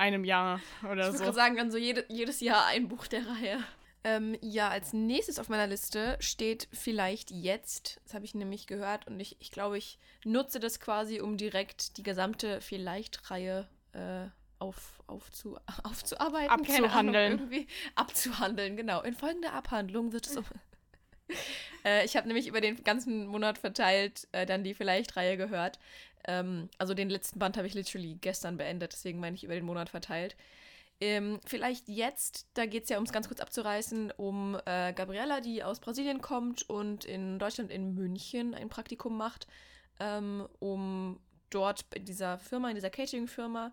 [0.00, 1.14] einem Jahr oder ich so.
[1.14, 3.62] Ich würde sagen, dann so jede, jedes Jahr ein Buch der Reihe.
[4.02, 8.00] Ähm, ja, als nächstes auf meiner Liste steht vielleicht jetzt.
[8.04, 11.98] Das habe ich nämlich gehört und ich, ich glaube, ich nutze das quasi, um direkt
[11.98, 14.26] die gesamte Vielleicht-Reihe äh,
[14.58, 16.50] auf, aufzu, aufzuarbeiten.
[16.50, 17.34] Abzuhandeln.
[17.34, 19.02] Ahnung, irgendwie abzuhandeln, genau.
[19.02, 20.44] In folgender Abhandlung wird es um.
[21.84, 25.78] äh, ich habe nämlich über den ganzen Monat verteilt äh, dann die Vielleicht-Reihe gehört.
[26.26, 29.64] Ähm, also den letzten Band habe ich literally gestern beendet, deswegen meine ich über den
[29.64, 30.36] Monat verteilt.
[31.02, 35.40] Ähm, vielleicht jetzt, da geht es ja, um es ganz kurz abzureißen, um äh, Gabriella,
[35.40, 39.46] die aus Brasilien kommt und in Deutschland in München ein Praktikum macht,
[39.98, 43.72] ähm, um dort in dieser Firma, in dieser Catering-Firma,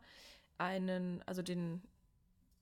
[0.57, 1.81] einen, also den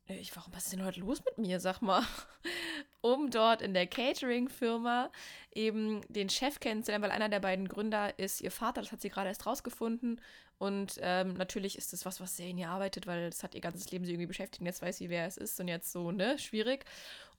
[0.07, 2.03] ich, warum, was ist denn heute los mit mir, sag mal?
[3.01, 5.11] um dort in der Catering-Firma
[5.53, 9.09] eben den Chef kennenzulernen, weil einer der beiden Gründer ist ihr Vater, das hat sie
[9.09, 10.21] gerade erst rausgefunden.
[10.57, 13.61] Und ähm, natürlich ist das was, was sehr in ihr arbeitet, weil das hat ihr
[13.61, 14.61] ganzes Leben sie irgendwie beschäftigt.
[14.61, 16.85] Und jetzt weiß sie, wer es ist und jetzt so, ne, schwierig.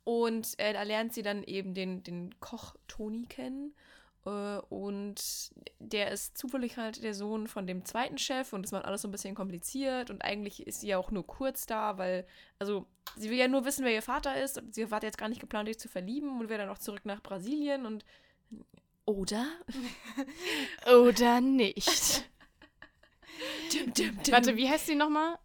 [0.05, 3.96] Und äh, da lernt sie dann eben den, den Koch Toni kennen äh,
[4.27, 9.03] und der ist zufällig halt der Sohn von dem zweiten Chef und das macht alles
[9.03, 12.27] so ein bisschen kompliziert und eigentlich ist sie ja auch nur kurz da, weil,
[12.59, 12.87] also
[13.17, 15.41] sie will ja nur wissen, wer ihr Vater ist und sie hat jetzt gar nicht
[15.41, 18.05] geplant, sich zu verlieben und will dann auch zurück nach Brasilien und
[19.05, 19.47] oder?
[21.05, 22.29] oder nicht.
[23.73, 24.33] dim, dim, dim.
[24.33, 25.39] Warte, wie heißt sie nochmal?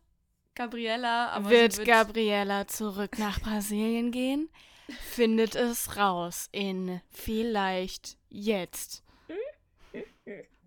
[0.56, 1.50] Gabriella.
[1.50, 4.50] wird, wird Gabriella zurück nach Brasilien gehen?
[4.92, 9.04] findet es raus in vielleicht jetzt.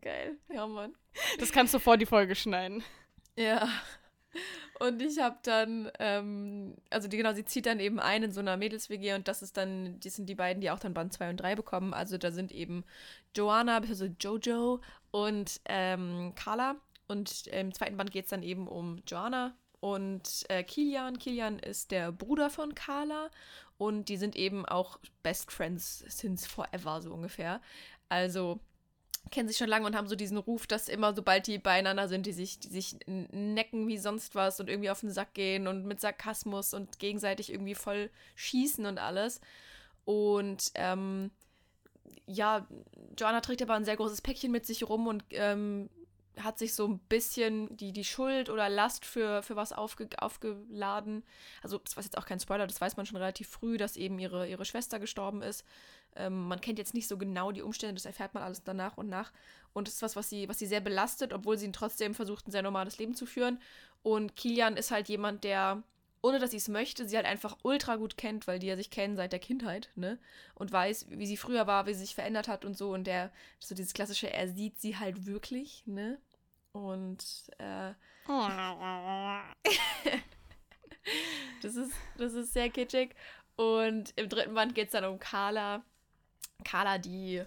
[0.01, 0.37] Geil.
[0.53, 0.95] Ja, Mann.
[1.39, 2.85] Das kannst du vor die Folge schneiden.
[3.37, 3.69] Ja.
[4.81, 8.41] Und ich habe dann, ähm, also die, genau, sie zieht dann eben ein in so
[8.41, 11.31] einer Mädels-WG und das ist dann, die sind die beiden, die auch dann Band 2
[11.31, 11.95] und 3 bekommen.
[11.95, 12.85] Also da sind eben
[13.35, 16.77] Joanna, also Jojo und ähm, Carla.
[17.07, 21.19] Und im zweiten Band geht es dann eben um Joanna und äh, Kilian.
[21.19, 23.31] Kilian ist der Bruder von Carla
[23.79, 27.61] und die sind eben auch Best Friends since forever, so ungefähr.
[28.09, 28.61] Also
[29.31, 32.27] kennen sich schon lange und haben so diesen Ruf, dass immer, sobald die beieinander sind,
[32.27, 35.87] die sich, die sich necken wie sonst was und irgendwie auf den Sack gehen und
[35.87, 39.41] mit Sarkasmus und gegenseitig irgendwie voll schießen und alles.
[40.05, 41.31] Und ähm,
[42.27, 42.67] ja,
[43.19, 45.89] Joanna trägt aber ein sehr großes Päckchen mit sich rum und ähm,
[46.41, 51.23] hat sich so ein bisschen die, die Schuld oder Last für, für was aufge, aufgeladen.
[51.63, 54.19] Also, das war jetzt auch kein Spoiler, das weiß man schon relativ früh, dass eben
[54.19, 55.65] ihre, ihre Schwester gestorben ist.
[56.17, 59.09] Ähm, man kennt jetzt nicht so genau die Umstände, das erfährt man alles danach und
[59.09, 59.33] nach.
[59.73, 62.53] Und das ist was, was sie, was sie sehr belastet, obwohl sie trotzdem versucht, ein
[62.53, 63.61] sehr normales Leben zu führen.
[64.03, 65.83] Und Kilian ist halt jemand, der,
[66.25, 68.89] ohne dass sie es möchte, sie halt einfach ultra gut kennt, weil die ja sich
[68.89, 70.19] kennen seit der Kindheit, ne?
[70.55, 72.95] Und weiß, wie sie früher war, wie sie sich verändert hat und so.
[72.95, 76.19] Und der, so dieses klassische, er sieht sie halt wirklich, ne?
[76.73, 77.23] Und
[77.59, 77.93] äh,
[81.63, 83.15] das, ist, das ist sehr kitschig.
[83.57, 85.85] Und im dritten Band geht es dann um Carla,
[86.65, 87.45] Carla, die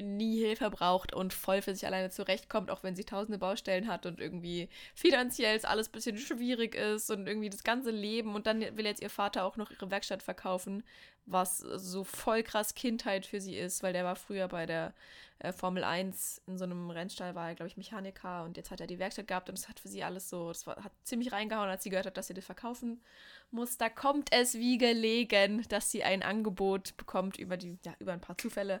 [0.00, 4.06] nie Hilfe braucht und voll für sich alleine zurechtkommt, auch wenn sie tausende Baustellen hat
[4.06, 8.60] und irgendwie finanziell alles ein bisschen schwierig ist und irgendwie das ganze Leben und dann
[8.60, 10.82] will jetzt ihr Vater auch noch ihre Werkstatt verkaufen,
[11.26, 14.94] was so voll krass Kindheit für sie ist, weil der war früher bei der
[15.38, 18.80] äh, Formel 1 in so einem Rennstall, war er, glaube ich, Mechaniker und jetzt hat
[18.80, 21.32] er die Werkstatt gehabt und es hat für sie alles so, das war, hat ziemlich
[21.32, 23.02] reingehauen, als sie gehört hat, dass sie das verkaufen
[23.50, 23.76] muss.
[23.76, 28.20] Da kommt es wie gelegen, dass sie ein Angebot bekommt über die, ja, über ein
[28.20, 28.80] paar Zufälle.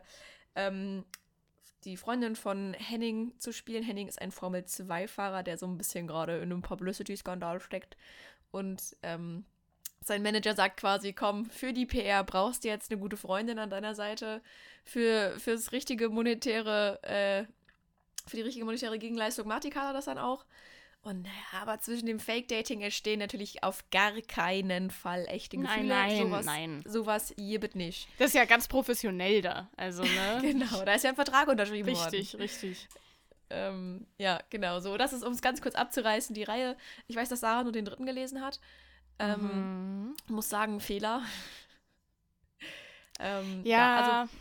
[0.56, 1.04] Ähm,
[1.84, 3.84] die Freundin von Henning zu spielen.
[3.84, 7.96] Henning ist ein Formel-2-Fahrer, der so ein bisschen gerade in einem Publicity-Skandal steckt.
[8.50, 9.44] Und ähm,
[10.02, 13.70] sein Manager sagt quasi, komm, für die PR brauchst du jetzt eine gute Freundin an
[13.70, 14.42] deiner Seite.
[14.84, 17.44] Für fürs richtige monetäre, äh,
[18.28, 20.44] für die richtige monetäre Gegenleistung macht die Carla das dann auch.
[21.06, 25.86] Und naja, aber zwischen dem Fake-Dating entstehen natürlich auf gar keinen Fall echte Gefühle.
[25.86, 26.82] Nein, nein, sowas, nein.
[26.84, 28.08] Sowas jebet nicht.
[28.18, 29.70] Das ist ja ganz professionell da.
[29.76, 30.38] Also, ne?
[30.42, 32.16] genau, da ist ja ein Vertrag unterschrieben richtig, worden.
[32.16, 32.88] Richtig, richtig.
[33.50, 34.96] Ähm, ja, genau so.
[34.96, 36.76] Das ist, um es ganz kurz abzureißen, die Reihe.
[37.06, 38.58] Ich weiß, dass Sarah nur den dritten gelesen hat.
[39.20, 40.16] Ähm, Mhm.
[40.26, 41.22] Muss sagen, Fehler.
[43.20, 44.32] ähm, Ja, also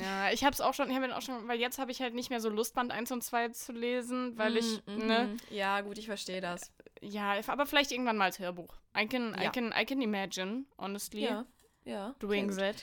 [0.00, 2.30] ja, ich hab's auch schon, ich habe auch schon, weil jetzt habe ich halt nicht
[2.30, 5.36] mehr so Lust, Band 1 und 2 zu lesen, weil ich, Mm, ne, mhm.
[5.56, 6.72] Ja, gut, ich verstehe das.
[7.00, 8.74] ja, aber vielleicht irgendwann mal als Hörbuch.
[8.96, 9.50] I can, I Ja.
[9.50, 11.44] can, I can imagine, honestly, Ja,
[11.84, 12.14] ja.
[12.20, 12.58] doing gut.
[12.58, 12.76] that.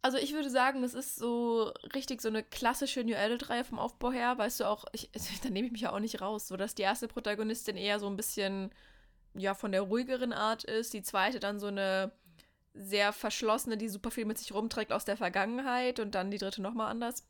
[0.00, 4.12] Also ich würde sagen, es ist so richtig so eine klassische New Adult-Reihe vom Aufbau
[4.12, 5.10] her, weißt du auch, ich,
[5.42, 8.06] da nehme ich mich ja auch nicht raus, so dass die erste Protagonistin eher so
[8.06, 8.70] ein bisschen,
[9.34, 12.12] ja, von der ruhigeren Art ist, die zweite dann so eine
[12.78, 16.62] sehr verschlossene, die super viel mit sich rumträgt aus der Vergangenheit und dann die dritte
[16.62, 17.24] nochmal anders.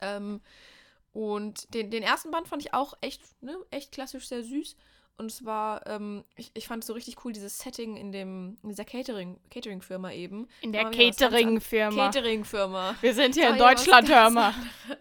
[0.00, 0.40] Ähm,
[1.12, 4.76] und den, den ersten Band fand ich auch echt, ne, echt klassisch sehr süß.
[5.18, 8.56] Und es war, ähm, ich, ich fand es so richtig cool, dieses Setting in dem,
[8.62, 10.48] in dieser Catering, Catering-Firma eben.
[10.62, 12.06] In der Catering-Firma.
[12.06, 12.96] Catering-Firma.
[13.00, 14.54] Wir sind hier in Deutschland, hör mal.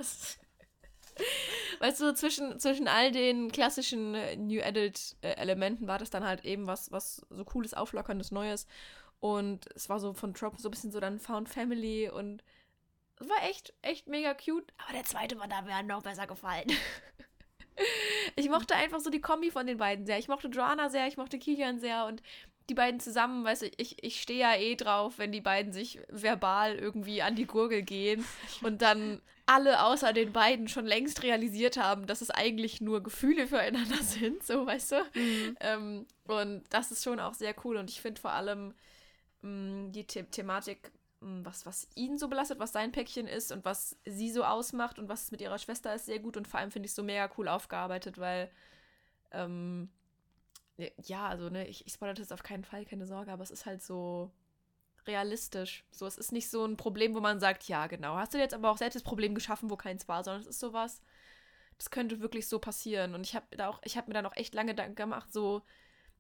[1.80, 6.68] Weißt du, zwischen, zwischen all den klassischen äh, New Adult-Elementen war das dann halt eben
[6.68, 8.68] was, was so cooles, auflockerndes, Neues.
[9.22, 12.44] Und es war so von Trop so ein bisschen so dann Found Family und
[13.20, 14.74] es war echt, echt mega cute.
[14.84, 16.72] Aber der zweite war da mir noch besser gefallen.
[18.36, 20.18] ich mochte einfach so die Kombi von den beiden sehr.
[20.18, 22.24] Ich mochte Joanna sehr, ich mochte Kilian sehr und
[22.70, 26.00] die beiden zusammen, weißt du, ich, ich stehe ja eh drauf, wenn die beiden sich
[26.10, 28.26] verbal irgendwie an die Gurgel gehen
[28.64, 33.48] und dann alle außer den beiden schon längst realisiert haben, dass es eigentlich nur Gefühle
[33.48, 34.96] füreinander sind, so weißt du.
[35.14, 35.58] Mhm.
[35.60, 38.74] Ähm, und das ist schon auch sehr cool und ich finde vor allem
[39.44, 43.98] die The Thematik, mh, was, was ihn so belastet, was sein Päckchen ist und was
[44.06, 46.88] sie so ausmacht und was mit ihrer Schwester ist, sehr gut und vor allem finde
[46.88, 48.52] ich so mega cool aufgearbeitet, weil
[49.32, 49.90] ähm,
[51.04, 53.66] ja, also ne, ich, ich spoilere das auf keinen Fall, keine Sorge, aber es ist
[53.66, 54.32] halt so
[55.08, 55.84] realistisch.
[55.92, 58.54] So, es ist nicht so ein Problem, wo man sagt, ja, genau, hast du jetzt
[58.54, 61.02] aber auch selbst das Problem geschaffen, wo keins war, sondern es ist sowas,
[61.78, 63.16] das könnte wirklich so passieren.
[63.16, 65.64] Und ich habe da auch, ich habe mir dann auch echt lange Gedanken gemacht, so,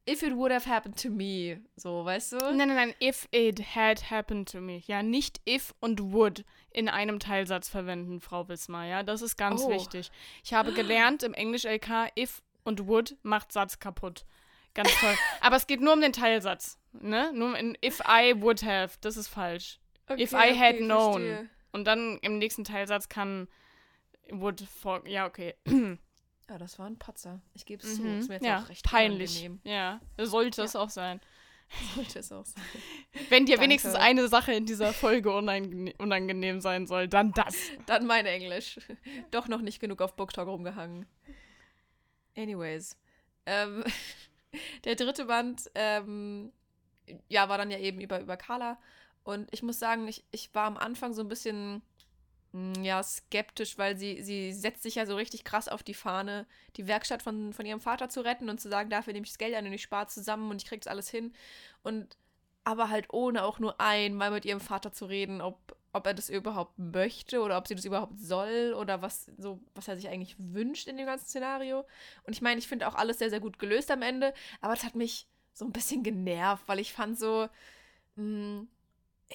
[0.09, 2.37] if it would have happened to me, so, weißt du?
[2.37, 4.81] Nein, nein, nein, if it had happened to me.
[4.87, 9.61] Ja, nicht if und would in einem Teilsatz verwenden, Frau Wismar, ja, das ist ganz
[9.63, 9.69] Oh.
[9.69, 10.11] wichtig.
[10.43, 14.25] Ich habe gelernt im Englisch LK, if und would macht Satz kaputt.
[14.73, 15.15] Ganz toll.
[15.41, 17.31] Aber es geht nur um den Teilsatz, ne?
[17.33, 19.79] Nur in if I would have, das ist falsch.
[20.17, 21.21] if I had known.
[21.21, 21.49] verstehe.
[21.73, 23.47] Und dann im nächsten Teilsatz kann
[24.29, 25.55] would vor, ja, okay.
[26.51, 27.39] Ja, das war ein Patzer.
[27.53, 28.01] Ich gebe es zu.
[28.01, 28.19] Mhm.
[28.19, 29.39] Ist mir jetzt Ja, auch recht peinlich.
[29.45, 29.61] unangenehm.
[29.63, 30.65] Ja, sollte Ja.
[30.65, 31.21] es auch sein.
[31.95, 32.61] Sollte es auch sein.
[33.29, 33.63] Wenn dir Danke.
[33.63, 37.55] wenigstens eine Sache in dieser Folge unangenehm, unangenehm sein soll, dann das.
[37.85, 38.79] Dann mein Englisch.
[39.31, 41.05] Doch noch nicht genug auf BookTok rumgehangen.
[42.35, 42.97] Anyways.
[43.45, 43.85] Ähm,
[44.83, 46.51] der dritte Band, ähm,
[47.29, 48.77] ja, war dann ja eben über, über Carla.
[49.23, 51.81] Und ich muss sagen, ich, ich war am Anfang so ein bisschen,
[52.53, 56.87] ja, skeptisch, weil sie, sie setzt sich ja so richtig krass auf die Fahne, die
[56.87, 59.55] Werkstatt von, von ihrem Vater zu retten und zu sagen, dafür nehme ich das Geld
[59.55, 61.33] an und ich spare zusammen und ich krieg's alles hin.
[61.83, 62.17] Und
[62.63, 66.29] aber halt ohne auch nur einmal mit ihrem Vater zu reden, ob, ob er das
[66.29, 70.35] überhaupt möchte oder ob sie das überhaupt soll oder was so, was er sich eigentlich
[70.37, 71.85] wünscht in dem ganzen Szenario.
[72.23, 74.83] Und ich meine, ich finde auch alles sehr, sehr gut gelöst am Ende, aber das
[74.83, 77.49] hat mich so ein bisschen genervt, weil ich fand so,
[78.15, 78.65] mh,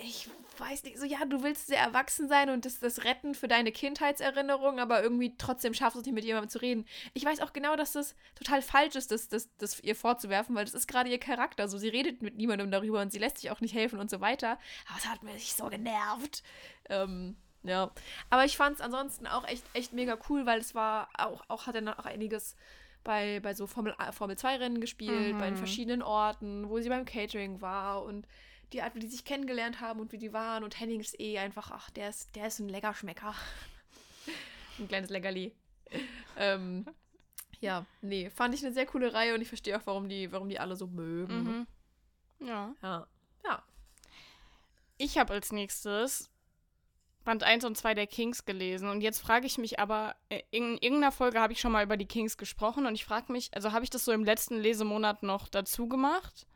[0.03, 0.29] ich
[0.59, 3.73] weiß nicht, so ja, du willst sehr erwachsen sein und das, das retten für deine
[3.73, 6.87] Kindheitserinnerung, aber irgendwie trotzdem schaffst du es nicht mit jemandem zu reden.
[7.15, 10.65] Ich weiß auch genau, dass das total falsch ist, das, das, das ihr vorzuwerfen, weil
[10.65, 11.69] das ist gerade ihr Charakter.
[11.69, 14.21] So, sie redet mit niemandem darüber und sie lässt sich auch nicht helfen und so
[14.21, 14.59] weiter.
[14.89, 16.43] Aber es hat mich so genervt.
[16.89, 17.91] Ähm, ja.
[18.31, 21.67] Aber ich fand es ansonsten auch echt, echt mega cool, weil es war auch, auch
[21.67, 22.57] hat er noch einiges
[23.05, 25.39] bei, bei so Formel, Formel 2 Rennen gespielt, Mhm.
[25.39, 28.27] bei den verschiedenen Orten, wo sie beim Catering war und
[28.73, 30.65] die Art, wie die sich kennengelernt haben und wie die waren.
[30.65, 33.35] Und Henning ist eh einfach, ach, der ist, der ist ein Leckerschmecker.
[34.79, 35.53] ein kleines Leckerli.
[36.37, 36.87] ähm,
[37.61, 40.49] ja, nee, fand ich eine sehr coole Reihe und ich verstehe auch, warum die, warum
[40.49, 41.67] die alle so mögen.
[42.39, 42.47] Mhm.
[42.47, 42.75] Ja.
[42.83, 43.07] Ja.
[43.45, 43.63] Ja.
[44.99, 46.31] Ich habe als nächstes
[47.25, 48.89] Band 1 und 2 der Kings gelesen.
[48.89, 51.97] Und jetzt frage ich mich aber, äh, in irgendeiner Folge habe ich schon mal über
[51.97, 55.23] die Kings gesprochen und ich frage mich, also habe ich das so im letzten Lesemonat
[55.23, 56.47] noch dazu gemacht?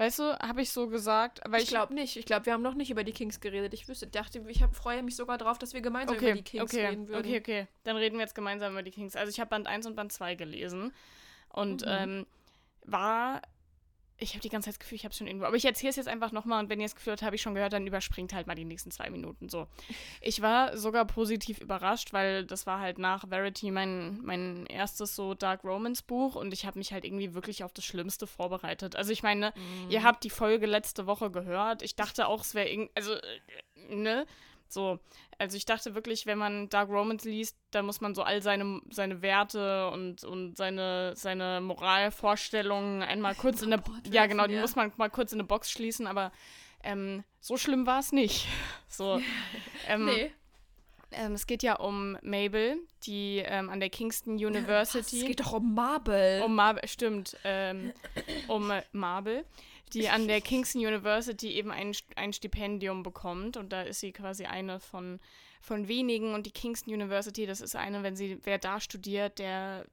[0.00, 1.42] Weißt du, habe ich so gesagt?
[1.46, 2.16] Weil ich glaube nicht.
[2.16, 3.74] Ich glaube, wir haben noch nicht über die Kings geredet.
[3.74, 6.42] Ich wüsste, dachte, ich hab, freue mich sogar drauf, dass wir gemeinsam okay, über die
[6.42, 7.26] Kings okay, reden würden.
[7.26, 7.66] Okay, okay.
[7.84, 9.14] Dann reden wir jetzt gemeinsam über die Kings.
[9.14, 10.94] Also ich habe Band 1 und Band 2 gelesen
[11.50, 11.88] und Mhm.
[11.90, 12.26] ähm,
[12.86, 13.42] war.
[14.20, 15.46] Ich habe die ganze Zeit das Gefühl, ich habe es schon irgendwo.
[15.46, 17.42] Aber ich erzähle es jetzt einfach nochmal und wenn ihr es geführt habt, habe ich
[17.42, 19.48] schon gehört, dann überspringt halt mal die nächsten zwei Minuten.
[19.48, 19.66] So.
[20.22, 25.34] Ich war sogar positiv überrascht, weil das war halt nach Verity mein, mein erstes so
[25.34, 28.96] Dark Romance Buch und ich habe mich halt irgendwie wirklich auf das Schlimmste vorbereitet.
[28.96, 29.90] Also ich meine, Mhm.
[29.90, 31.82] Ihr habt die Folge letzte Woche gehört.
[31.82, 32.90] Ich dachte auch, es wäre irgend.
[32.94, 34.26] Also, äh, ne?
[34.72, 34.98] So.
[35.38, 38.80] Also, ich dachte wirklich, wenn man Dark Romance liest, dann muss man so all seine,
[38.90, 43.82] seine Werte und, und seine, seine Moralvorstellungen einmal kurz in eine.
[44.10, 44.60] Ja, genau, die ja.
[44.60, 46.32] muss man mal kurz in eine Box schließen, aber
[46.82, 48.46] ähm, so schlimm war es nicht.
[48.88, 49.20] So.
[49.88, 50.32] Ähm, Nee.
[51.12, 54.42] ähm, es geht ja um Mabel, die ähm, an der Kingston Was?
[54.42, 55.20] University.
[55.20, 56.42] Es geht doch um Marble.
[56.44, 57.92] Um Marble, stimmt, ähm,
[58.48, 59.44] um Marble,
[59.94, 63.56] die an der Kingston University eben ein, ein Stipendium bekommt.
[63.56, 65.20] Und da ist sie quasi eine von,
[65.60, 66.34] von wenigen.
[66.34, 69.84] Und die Kingston University, das ist eine, wenn sie, wer da studiert, der,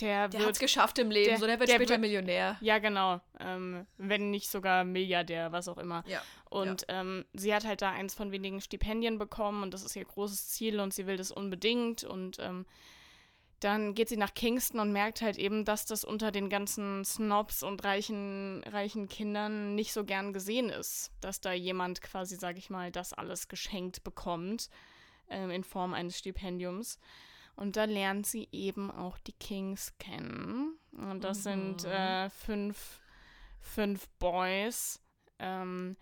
[0.00, 0.48] der der wird.
[0.50, 2.56] hat's geschafft im Leben, der- so der wird der später wird- Millionär.
[2.60, 3.20] ja, genau.
[3.40, 6.04] Ähm, wenn nicht sogar Milliardär, was auch immer.
[6.06, 6.22] Ja.
[6.50, 10.04] Und ähm, sie hat halt da eins von wenigen Stipendien bekommen und das ist ihr
[10.04, 12.04] großes Ziel und sie will das unbedingt.
[12.04, 12.64] Und ähm,
[13.60, 17.62] dann geht sie nach Kingston und merkt halt eben, dass das unter den ganzen Snobs
[17.62, 22.70] und reichen, reichen Kindern nicht so gern gesehen ist, dass da jemand quasi, sag ich
[22.70, 24.70] mal, das alles geschenkt bekommt
[25.28, 26.98] ähm, in Form eines Stipendiums.
[27.56, 30.78] Und da lernt sie eben auch die Kings kennen.
[30.92, 31.90] Und das sind Mhm.
[31.90, 33.00] äh, fünf,
[33.60, 35.02] fünf Boys,
[35.40, 35.96] ähm,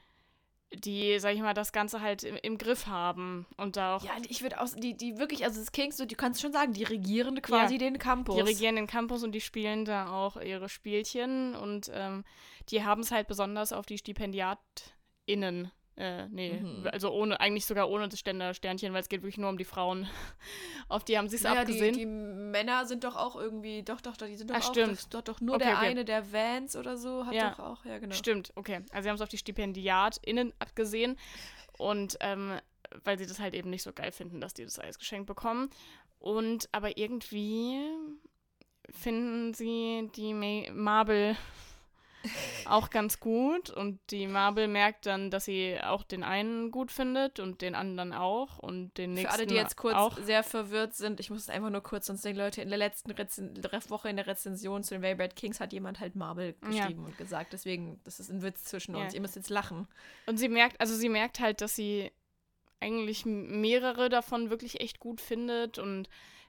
[0.75, 3.47] die, sag ich mal, das Ganze halt im, im Griff haben.
[3.57, 6.41] Und da auch Ja, ich würde auch, die, die wirklich, also das Kings, du kannst
[6.41, 8.35] schon sagen, die regieren quasi den Campus.
[8.35, 12.25] Die regieren den Campus und die spielen da auch ihre Spielchen und ähm,
[12.71, 15.71] die haben es halt besonders auf die StipendiatInnen.
[15.97, 16.87] Äh, nee, Mhm.
[16.93, 20.07] also ohne, eigentlich sogar ohne das Ständer-Sternchen, weil es geht wirklich nur um die Frauen.
[20.89, 21.95] auf die haben sie es naja, die, abgesehen.
[21.95, 25.15] die Männer sind doch auch irgendwie, doch, doch, doch die sind doch Ah, auch, stimmt.
[25.15, 25.87] doch, doch nur Okay, der okay.
[25.87, 27.51] eine, der Vance oder so, hat Ja.
[27.51, 28.15] doch auch, ja genau.
[28.15, 28.81] Stimmt, okay.
[28.91, 31.17] Also sie haben es auf die StipendiatInnen abgesehen
[31.79, 32.61] und ähm,
[33.05, 35.71] weil sie das halt eben nicht so geil finden, dass die das alles geschenkt bekommen.
[36.19, 37.81] Und aber irgendwie
[38.91, 41.37] finden sie die Ma Marble
[42.65, 47.39] auch ganz gut und die Marble merkt dann, dass sie auch den einen gut findet
[47.41, 50.19] und den anderen auch und den nächsten Für alle, die jetzt kurz auch.
[50.19, 53.11] sehr verwirrt sind, ich muss es einfach nur kurz, sonst denken Leute, in der letzten
[53.13, 53.55] Rezen
[53.89, 56.69] Woche in der Rezension zu den Waybird Kings hat jemand halt Marble Ja.
[56.69, 59.05] geschrieben und gesagt, deswegen, das ist ein Witz zwischen Ja.
[59.05, 59.87] uns, ihr müsst jetzt lachen.
[60.27, 62.11] Und sie merkt, also sie merkt halt, dass sie
[62.81, 66.09] eigentlich mehrere davon wirklich echt gut findet und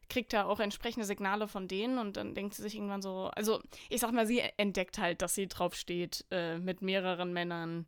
[0.10, 3.62] kriegt da auch entsprechende Signale von denen und dann denkt sie sich irgendwann so, also
[3.90, 7.86] ich sag mal, sie entdeckt halt, dass sie drauf steht äh, mit mehreren Männern,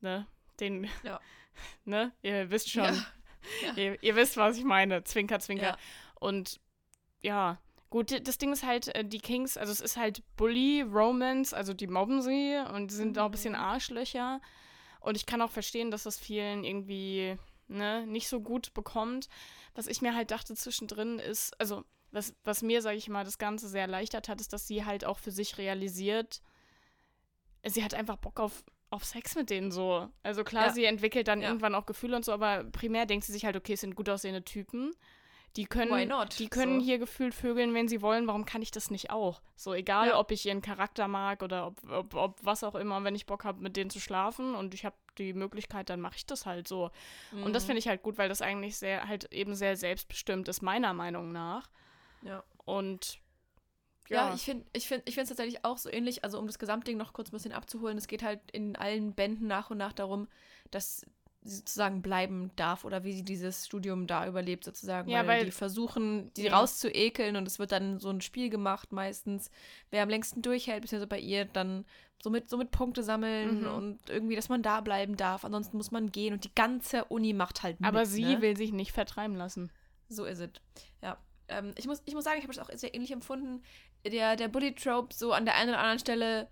[0.00, 0.26] ne,
[0.60, 1.20] den, Ja.
[1.84, 3.06] ne, ihr wisst schon, Ja.
[3.62, 3.72] Ja.
[3.76, 5.78] Ihr, ihr wisst, was ich meine, zwinker, zwinker.
[6.16, 6.60] Und
[7.22, 11.54] ja, gut, das Ding ist halt, äh, die Kings, also es ist halt Bully, Romance,
[11.54, 13.60] also die mobben sie und die sind auch ein bisschen Mhm.
[13.60, 14.40] Arschlöcher.
[15.00, 17.36] Und ich kann auch verstehen, dass das vielen irgendwie
[17.68, 19.28] ne, nicht so gut bekommt.
[19.74, 23.38] Was ich mir halt dachte zwischendrin ist, also was, was mir, sage ich mal, das
[23.38, 26.40] Ganze sehr erleichtert hat, ist, dass sie halt auch für sich realisiert,
[27.64, 30.08] sie hat einfach Bock auf, auf Sex mit denen so.
[30.22, 30.72] Also klar, Ja.
[30.72, 31.48] sie entwickelt dann Ja.
[31.48, 34.08] irgendwann auch Gefühle und so, aber primär denkt sie sich halt, okay, es sind gut
[34.08, 34.92] aussehende Typen.
[35.58, 36.86] Die können, die können So.
[36.86, 38.26] hier gefühlt vögeln, wenn sie wollen.
[38.28, 39.42] Warum kann ich das nicht auch?
[39.56, 40.18] So, egal, Ja.
[40.18, 43.44] ob ich ihren Charakter mag oder ob, ob, ob was auch immer, wenn ich Bock
[43.44, 46.68] habe, mit denen zu schlafen und ich habe die Möglichkeit, dann mache ich das halt
[46.68, 46.90] so.
[47.32, 47.66] Und das Mhm.
[47.66, 51.32] finde ich halt gut, weil das eigentlich sehr, halt eben sehr selbstbestimmt ist, meiner Meinung
[51.32, 51.68] nach.
[52.22, 52.44] Ja.
[52.64, 53.18] Und
[54.08, 56.22] Ja, ja, ich finde ich find, ich es tatsächlich auch so ähnlich.
[56.24, 59.48] Also, um das Gesamtding noch kurz ein bisschen abzuholen, es geht halt in allen Bänden
[59.48, 60.28] nach und nach darum,
[60.70, 61.04] dass
[61.42, 65.08] sozusagen bleiben darf oder wie sie dieses Studium da überlebt, sozusagen.
[65.08, 66.56] Ja, weil, weil- die versuchen, die Ja.
[66.58, 69.50] rauszuekeln und es wird dann so ein Spiel gemacht, meistens.
[69.90, 71.84] Wer am längsten durchhält, beziehungsweise bei ihr dann
[72.22, 73.66] somit, somit Punkte sammeln Mhm.
[73.68, 75.44] und irgendwie, dass man da bleiben darf.
[75.44, 77.88] Ansonsten muss man gehen und die ganze Uni macht halt mit.
[77.88, 78.42] aber sie ne?
[78.42, 79.70] will sich nicht vertreiben lassen.
[80.08, 80.50] So ist es.
[81.02, 81.16] Ja.
[81.48, 83.62] Ähm, ich, muss, ich muss sagen, ich habe es auch sehr ähnlich empfunden.
[84.04, 86.48] Der, der Bully-Trope so an der einen oder anderen Stelle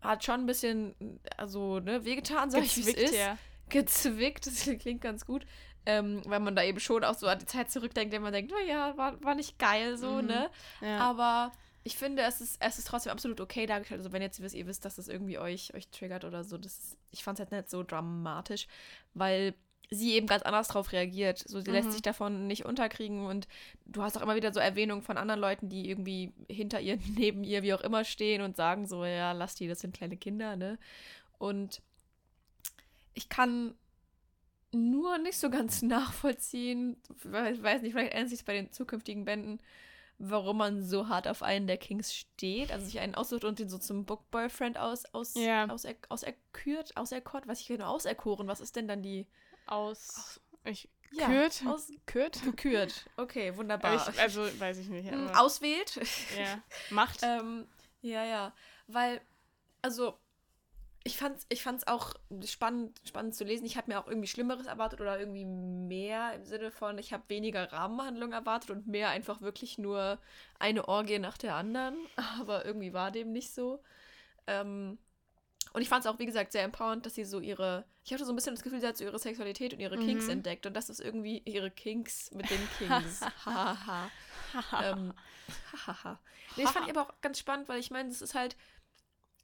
[0.00, 0.94] hat schon ein bisschen,
[1.36, 3.14] also, ne, wehgetan, sag ich, wie es ist.
[3.16, 3.36] ja.
[3.70, 5.44] Gezwickt, das klingt ganz gut.
[5.86, 8.52] Ähm, weil man da eben schon auch so an die Zeit zurückdenkt, wenn man denkt,
[8.52, 10.26] naja, war, war nicht geil so, Mhm.
[10.26, 10.50] ne?
[10.82, 10.98] ja.
[10.98, 11.52] Aber
[11.82, 14.00] ich finde, es ist, es ist trotzdem absolut okay dargestellt.
[14.00, 16.96] Also wenn jetzt ihr wisst, dass das irgendwie euch, euch triggert oder so, das ist,
[17.10, 18.66] ich fand es halt nicht so dramatisch,
[19.14, 19.54] weil
[19.90, 21.38] sie eben ganz anders drauf reagiert.
[21.38, 21.92] So, sie lässt Mhm.
[21.92, 23.48] sich davon nicht unterkriegen und
[23.86, 27.42] du hast auch immer wieder so Erwähnungen von anderen Leuten, die irgendwie hinter ihr, neben
[27.44, 30.56] ihr, wie auch immer stehen und sagen so, ja, lass die, das sind kleine Kinder,
[30.56, 30.78] ne?
[31.38, 31.80] Und
[33.18, 33.74] ich kann
[34.72, 39.60] nur nicht so ganz nachvollziehen, ich weiß nicht, vielleicht ändert sich bei den zukünftigen Bänden,
[40.18, 43.68] warum man so hart auf einen der Kings steht, also sich einen aussucht und den
[43.68, 45.68] so zum Book-Boyfriend aus, aus, Ja.
[45.68, 49.26] auser, auserkürt, auserkoren, was ich genau, auserkoren, was ist denn dann die
[49.66, 50.40] Aus.
[50.64, 50.88] Ich.
[51.10, 51.62] Ja, Kürt?
[51.66, 52.42] aus, Kürt?
[52.42, 53.06] gekürt.
[53.16, 53.94] Okay, wunderbar.
[53.94, 55.10] Ich, also, weiß ich nicht.
[55.10, 55.96] Hm, Auswählt.
[56.38, 56.62] ja.
[56.90, 57.20] Macht.
[57.22, 57.66] ähm,
[58.02, 58.52] ja, ja,
[58.88, 59.20] weil,
[59.80, 60.18] also,
[61.08, 62.12] ich fand's, ich fand's auch
[62.44, 63.64] spannend, spannend zu lesen.
[63.64, 67.22] Ich habe mir auch irgendwie Schlimmeres erwartet oder irgendwie mehr im Sinne von, ich habe
[67.28, 70.18] weniger Rahmenhandlung erwartet und mehr einfach wirklich nur
[70.58, 71.96] eine Orgie nach der anderen.
[72.40, 73.82] Aber irgendwie war dem nicht so.
[74.46, 74.98] Ähm,
[75.72, 78.24] und ich fand es auch, wie gesagt, sehr empowernd, dass sie so ihre, ich hatte
[78.26, 80.32] so ein bisschen das Gefühl, sie hat so ihre Sexualität und ihre Kinks Mhm.
[80.32, 80.66] entdeckt.
[80.66, 83.20] Und das ist irgendwie ihre Kinks mit den Kings.
[83.46, 84.10] Hahaha.
[84.82, 85.12] ähm,
[85.72, 86.18] hahaha.
[86.56, 88.56] nee, das fand ich aber auch ganz spannend, weil ich meine, das ist halt,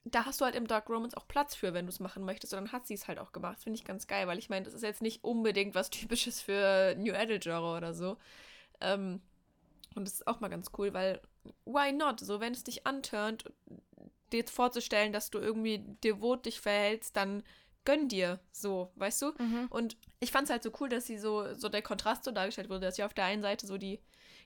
[0.05, 2.53] da hast du halt im Dark Romance auch Platz für, wenn du es machen möchtest.
[2.53, 3.59] Und dann hat sie es halt auch gemacht.
[3.61, 6.95] Finde ich ganz geil, weil ich meine, das ist jetzt nicht unbedingt was Typisches für
[6.99, 8.19] New Adult Genre oder so.
[8.81, 9.21] Ähm,
[9.95, 11.21] und das ist auch mal ganz cool, weil
[11.65, 12.21] why not?
[12.21, 13.45] So, wenn es dich anturnt,
[14.33, 17.43] dir jetzt vorzustellen, dass du irgendwie devot dich verhältst, dann
[17.85, 19.33] gönn dir so, weißt du?
[19.39, 19.67] Mhm.
[19.71, 22.69] Und ich fand es halt so cool, dass sie so, so der Kontrast so dargestellt
[22.69, 24.01] wurde, dass sie auf der einen Seite so die,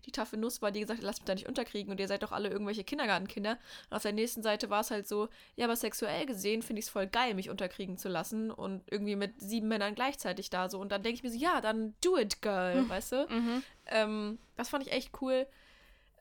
[0.06, 2.22] die taffe Nuss war, die gesagt hat, lasst mich da nicht unterkriegen und ihr seid
[2.22, 3.58] doch alle irgendwelche Kindergartenkinder.
[3.90, 6.86] Und auf der nächsten Seite war es halt so, ja, aber sexuell gesehen finde ich
[6.86, 10.80] es voll geil, mich unterkriegen zu lassen und irgendwie mit sieben Männern gleichzeitig da so.
[10.80, 13.26] Und dann denke ich mir so, ja, dann do it, girl, weißt du?
[13.28, 13.62] Mhm.
[13.86, 15.46] Ähm, das fand ich echt cool.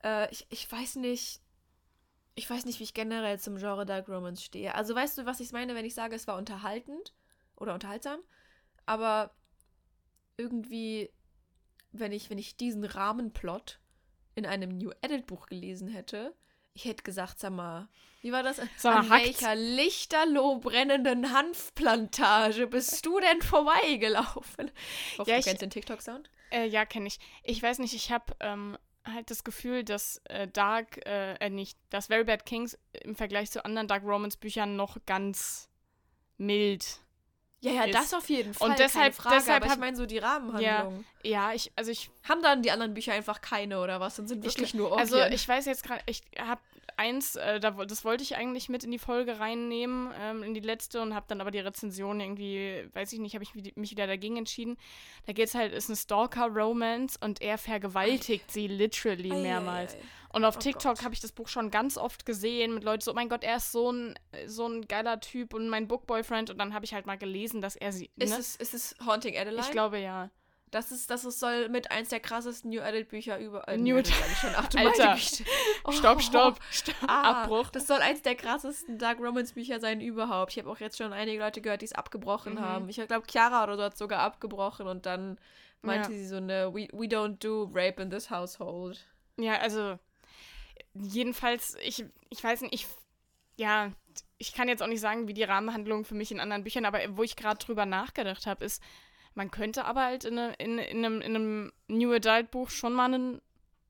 [0.02, 1.40] Äh, ich, ich weiß nicht.
[2.34, 4.72] Ich weiß nicht, wie ich generell zum Genre Dark Romance stehe.
[4.76, 7.12] Also weißt du, was ich meine, wenn ich sage, es war unterhaltend
[7.56, 8.20] oder unterhaltsam?
[8.86, 9.32] Aber
[10.36, 11.10] irgendwie,
[11.92, 13.78] wenn ich, wenn ich diesen Rahmenplot
[14.34, 16.34] in einem New Edit Buch gelesen hätte,
[16.74, 17.88] ich hätte gesagt, sag mal,
[18.22, 18.60] wie war das?
[18.76, 19.26] Sag mal, An hackt's?
[19.42, 24.70] welcher lichterloh brennenden Hanfplantage bist du denn vorbeigelaufen?
[25.12, 26.30] Ich hoffe, Ja, du ich- kennst den TikTok-Sound?
[26.50, 27.18] Äh, ja, kenne ich.
[27.42, 31.78] Ich weiß nicht, ich habe ähm, halt das Gefühl, dass äh, Dark, äh, äh, nicht,
[31.90, 35.68] dass Very Bad Kings im Vergleich zu anderen Dark Romance Büchern noch ganz
[36.38, 37.00] mild.
[37.60, 37.94] Ja, ja, ist.
[37.94, 38.70] das auf jeden Fall.
[38.70, 41.04] Und deshalb- Frage, deshalb aber ich meine so die Rahmenhandlung.
[41.24, 44.18] Ja, ich, also ich, Haben dann die anderen Bücher einfach keine oder was?
[44.18, 45.32] Und sind Ich wirklich nur also Orgien?
[45.32, 46.60] ich weiß jetzt gerade, ich habe
[46.96, 50.60] eins, äh, da, das wollte ich eigentlich mit in die Folge reinnehmen, ähm, in die
[50.60, 54.06] letzte und habe dann aber die Rezension irgendwie, weiß ich nicht, habe ich mich wieder
[54.06, 54.76] dagegen entschieden.
[55.26, 59.94] Da geht es halt, ist eine Stalker-Romance und er vergewaltigt sie literally Ei, ei, mehrmals.
[59.94, 59.98] ei.
[60.32, 63.12] Und auf Oh TikTok habe ich das Buch schon ganz oft gesehen mit Leuten so,
[63.12, 66.50] oh mein Gott, er ist so ein, so ein geiler Typ und mein Bookboyfriend.
[66.50, 68.10] Und dann habe ich halt mal gelesen, dass er sie.
[68.16, 68.38] Ist, Ne?
[68.38, 69.62] es, ist es Haunting Adeline?
[69.62, 70.30] Ich glaube ja.
[70.70, 73.66] Das ist, das ist, soll mit eins der krassesten New Adult Bücher über.
[73.68, 74.50] Äh, New Adult sag ich schon.
[74.54, 75.16] Ach du Alter.
[75.84, 75.92] Oh.
[75.92, 76.94] Stopp, stopp, stopp.
[77.06, 77.70] Ah, Abbruch.
[77.70, 80.52] Das soll eins der krassesten Dark Romance Bücher sein überhaupt.
[80.52, 82.60] Ich habe auch jetzt schon einige Leute gehört, die es abgebrochen Mhm.
[82.60, 82.88] haben.
[82.90, 85.38] Ich glaube, Chiara oder so hat es sogar abgebrochen und dann
[85.80, 86.18] meinte Ja.
[86.18, 89.06] sie so eine we, we don't do rape in this household.
[89.38, 89.98] Ja, also
[90.94, 92.86] jedenfalls, ich, ich weiß nicht, ich,
[93.56, 93.92] ja,
[94.38, 97.00] ich kann jetzt auch nicht sagen, wie die Rahmenhandlung für mich in anderen Büchern, aber
[97.16, 98.82] wo ich gerade drüber nachgedacht habe, ist,
[99.34, 102.92] Man könnte aber halt in, ne, in, in, einem, in einem New Adult Buch schon
[102.92, 103.40] mal einen,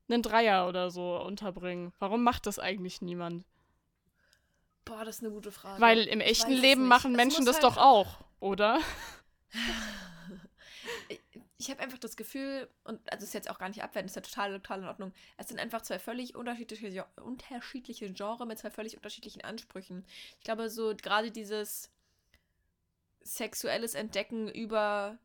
[0.07, 1.91] einen Dreier oder so unterbringen.
[1.97, 3.45] Warum macht das eigentlich niemand?
[4.85, 5.81] Boah, das ist eine gute Frage.
[5.81, 6.89] Weil im echten Leben nicht.
[6.89, 8.79] machen Menschen das halt- doch auch, oder?
[11.59, 14.21] ich habe einfach das Gefühl, und also ist jetzt auch gar nicht abwertend, ist ja
[14.21, 15.13] total, total in Ordnung.
[15.37, 20.05] Es sind einfach zwei völlig unterschiedliche, unterschiedliche Genre mit zwei völlig unterschiedlichen Ansprüchen.
[20.37, 21.91] Ich glaube, so gerade dieses
[23.21, 25.17] sexuelles Entdecken über,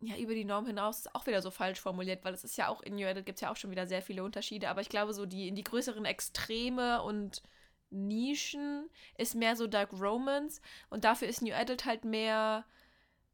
[0.00, 2.68] ja, über die Norm hinaus ist auch wieder so falsch formuliert, weil es ist ja
[2.68, 4.88] auch in New Adult gibt es ja auch schon wieder sehr viele Unterschiede, aber ich
[4.88, 7.42] glaube, so die in die größeren Extreme und
[7.90, 12.64] Nischen ist mehr so Dark Romance und dafür ist New Adult halt mehr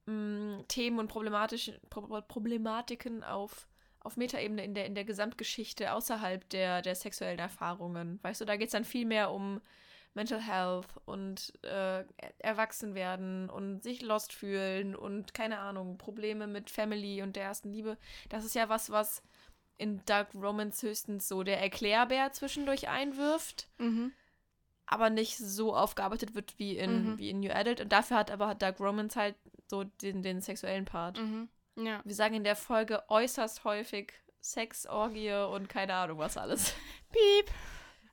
[0.06, 3.68] mh, Themen und problematische, Pro Problematiken auf,
[4.00, 8.18] auf Metaebene in der, in der Gesamtgeschichte außerhalb der, der sexuellen Erfahrungen.
[8.22, 9.60] Weißt du, da geht es dann viel mehr um
[10.14, 12.04] Mental Health und äh,
[12.38, 17.96] Erwachsenwerden und sich lost fühlen und keine Ahnung, Probleme mit Family und der ersten Liebe.
[18.28, 19.22] Das ist ja was, was
[19.78, 24.12] in Dark Romance höchstens so der Erklärbär zwischendurch einwirft Mhm.
[24.84, 27.18] aber nicht so aufgearbeitet wird wie in, Mhm.
[27.18, 27.80] wie in New Adult.
[27.80, 29.34] Und dafür hat aber Dark Romance halt
[29.72, 31.18] so den, den sexuellen Part.
[31.18, 31.48] Mhm.
[31.76, 32.02] Ja.
[32.04, 34.12] Wir sagen in der Folge äußerst häufig
[34.42, 36.74] Sex, Orgie und keine Ahnung was alles.
[37.12, 37.50] Piep.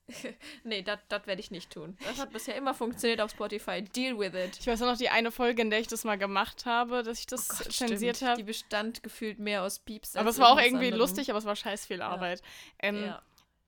[0.63, 1.97] nee, das werde ich nicht tun.
[2.05, 3.81] Das hat bisher immer funktioniert auf Spotify.
[3.81, 4.57] Deal with it.
[4.59, 7.19] Ich weiß auch noch die eine Folge, in der ich das mal gemacht habe, dass
[7.19, 8.37] ich das Oh Gott, zensiert habe.
[8.37, 10.15] Die bestand gefühlt mehr aus Pieps.
[10.15, 10.99] Aber es war auch irgendwie anderem.
[11.01, 12.41] lustig, aber es war scheiß viel Arbeit.
[12.79, 13.21] Ähm, Ja.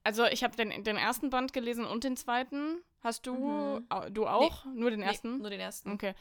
[0.04, 2.78] Also ich habe den, den ersten Band gelesen und den zweiten.
[3.04, 3.88] Hast du Mhm.
[4.14, 4.66] du auch?
[4.66, 5.38] Nur den Nee, ersten?
[5.40, 5.92] nur den ersten.
[5.92, 6.16] Okay.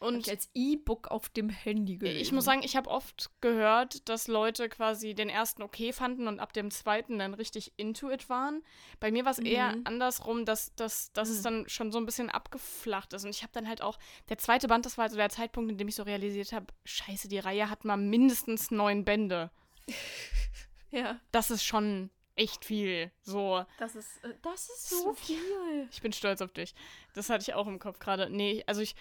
[0.00, 2.20] Und ich als E-Book auf dem Handy gelesen.
[2.20, 6.40] ich muss sagen, ich habe oft gehört, dass Leute quasi den ersten okay fanden und
[6.40, 8.62] ab dem zweiten dann richtig into it waren.
[9.00, 9.82] Bei mir war es eher Mhm.
[9.84, 11.44] andersrum, dass, dass, dass es Mhm.
[11.44, 13.24] dann schon so ein bisschen abgeflacht ist.
[13.24, 15.78] Und ich habe dann halt auch, der zweite Band, das war also der Zeitpunkt, in
[15.78, 19.50] dem ich so realisiert habe, scheiße, die Reihe hat mal mindestens neun Bände.
[20.90, 23.10] ja, Das ist schon echt viel.
[23.22, 25.88] So, das ist, äh, das ist so so viel.
[25.90, 26.74] ich bin stolz auf dich.
[27.14, 28.28] Das hatte ich auch im Kopf gerade.
[28.28, 28.94] Nee, also ich,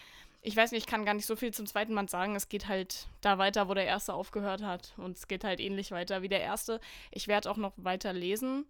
[0.45, 2.35] ich weiß nicht, ich kann gar nicht so viel zum zweiten Band sagen.
[2.35, 4.93] Es geht halt da weiter, wo der erste aufgehört hat.
[4.97, 6.79] Und es geht halt ähnlich weiter wie der erste.
[7.11, 8.65] Ich werde auch noch weiter lesen,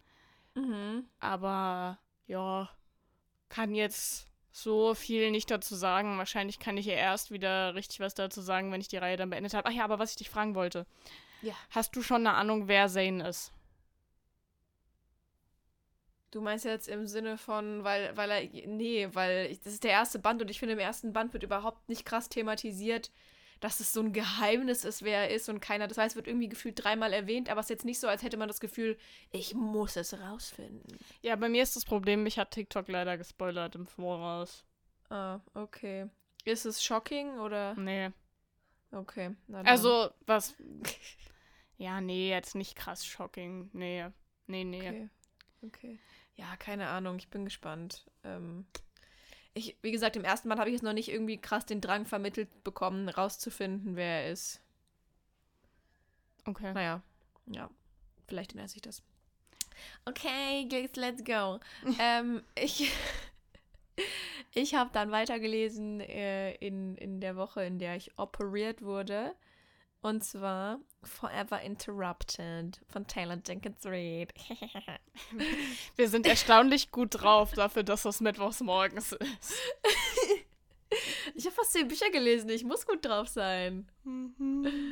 [0.55, 1.05] Mhm.
[1.19, 2.69] aber ja,
[3.49, 6.17] kann jetzt so viel nicht dazu sagen.
[6.17, 9.30] Wahrscheinlich kann ich ja erst wieder richtig was dazu sagen, wenn ich die Reihe dann
[9.30, 9.67] beendet habe.
[9.67, 10.86] Ach ja, aber was ich dich fragen wollte.
[11.41, 11.53] Ja.
[11.71, 13.51] Hast du schon eine Ahnung, wer Zane ist?
[16.36, 19.92] Du meinst jetzt im Sinne von, weil, weil er, nee, weil ich, das ist der
[19.92, 23.10] erste Band und ich finde, im ersten Band wird überhaupt nicht krass thematisiert,
[23.62, 25.88] dass es so ein Geheimnis ist, wer er ist und keiner.
[25.88, 28.22] Das heißt, es wird irgendwie gefühlt dreimal erwähnt, aber es ist jetzt nicht so, als
[28.22, 28.98] hätte man das Gefühl,
[29.32, 31.00] ich muss es rausfinden.
[31.22, 34.66] Ja, bei mir ist das Problem, mich hat TikTok leider gespoilert im Voraus.
[35.10, 36.10] Ah, okay.
[36.44, 37.76] Ist es shocking oder?
[37.76, 38.10] Nee.
[38.92, 39.34] Okay.
[39.64, 40.54] Also, was.
[41.78, 43.70] Ja, nee, jetzt nicht krass shocking.
[43.74, 44.06] Nee.
[44.48, 44.88] Nee, nee.
[44.88, 45.10] Okay.
[45.62, 46.00] Okay.
[46.36, 48.06] Ja, keine Ahnung, ich bin gespannt.
[48.24, 48.66] Ähm,
[49.54, 52.06] ich, wie gesagt, im ersten Band habe ich jetzt noch nicht irgendwie krass den Drang
[52.06, 54.62] vermittelt bekommen, rauszufinden, wer er ist.
[56.46, 56.74] Okay.
[56.74, 57.02] Naja,
[57.48, 57.70] ja,
[58.28, 59.02] vielleicht ändert sich das.
[60.06, 61.60] Okay, jetzt let's go.
[62.00, 62.92] ähm, ich
[64.54, 69.36] ich habe dann weitergelesen äh, in, in der Woche, in der ich operiert wurde.
[70.06, 74.36] Und zwar Forever Interrupted von Taylor Jenkins Reid.
[75.95, 79.56] Wir sind erstaunlich gut drauf dafür, dass das Mittwochs morgens ist.
[81.34, 83.89] ich habe fast zehn Bücher gelesen, ich muss gut drauf sein.
[84.03, 84.86] Mhm.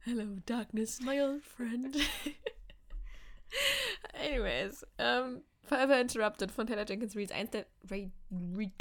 [0.00, 1.96] Hello, darkness, my old friend.
[4.12, 8.10] Anyways, ähm, Forever Interrupted von Taylor Jenkins Reid, eins der, Reid,
[8.56, 8.72] Reid,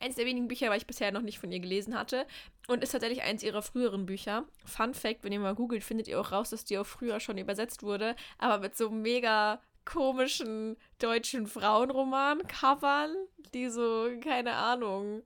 [0.00, 2.26] eins der wenigen Bücher, weil ich bisher noch nicht von ihr gelesen hatte.
[2.66, 4.44] Und ist tatsächlich eins ihrer früheren Bücher.
[4.64, 7.38] Fun Fact, wenn ihr mal googelt, findet ihr auch raus, dass die auch früher schon
[7.38, 13.14] übersetzt wurde, aber mit so mega komischen deutschen Frauenroman-Covern,
[13.52, 15.22] die so, keine Ahnung.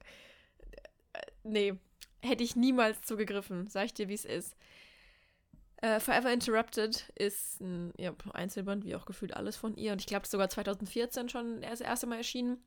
[1.14, 1.72] Äh, Nee,
[2.20, 4.56] hätte ich niemals zugegriffen, sag ich dir, wie es ist.
[5.80, 9.92] Äh, Forever Interrupted ist ein ja, Einzelband, wie auch gefühlt alles von ihr.
[9.92, 12.62] Und ich glaube, sogar 2014 schon das erste Mal erschienen.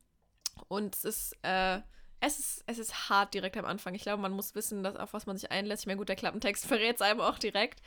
[0.68, 1.82] Und es ist, äh,
[2.22, 3.95] es ist, es ist hart direkt am Anfang.
[3.95, 5.84] Ich glaube, man muss wissen, dass, auf was man sich einlässt.
[5.84, 7.82] Ich meine, gut, der Klappentext verrät es einem auch direkt.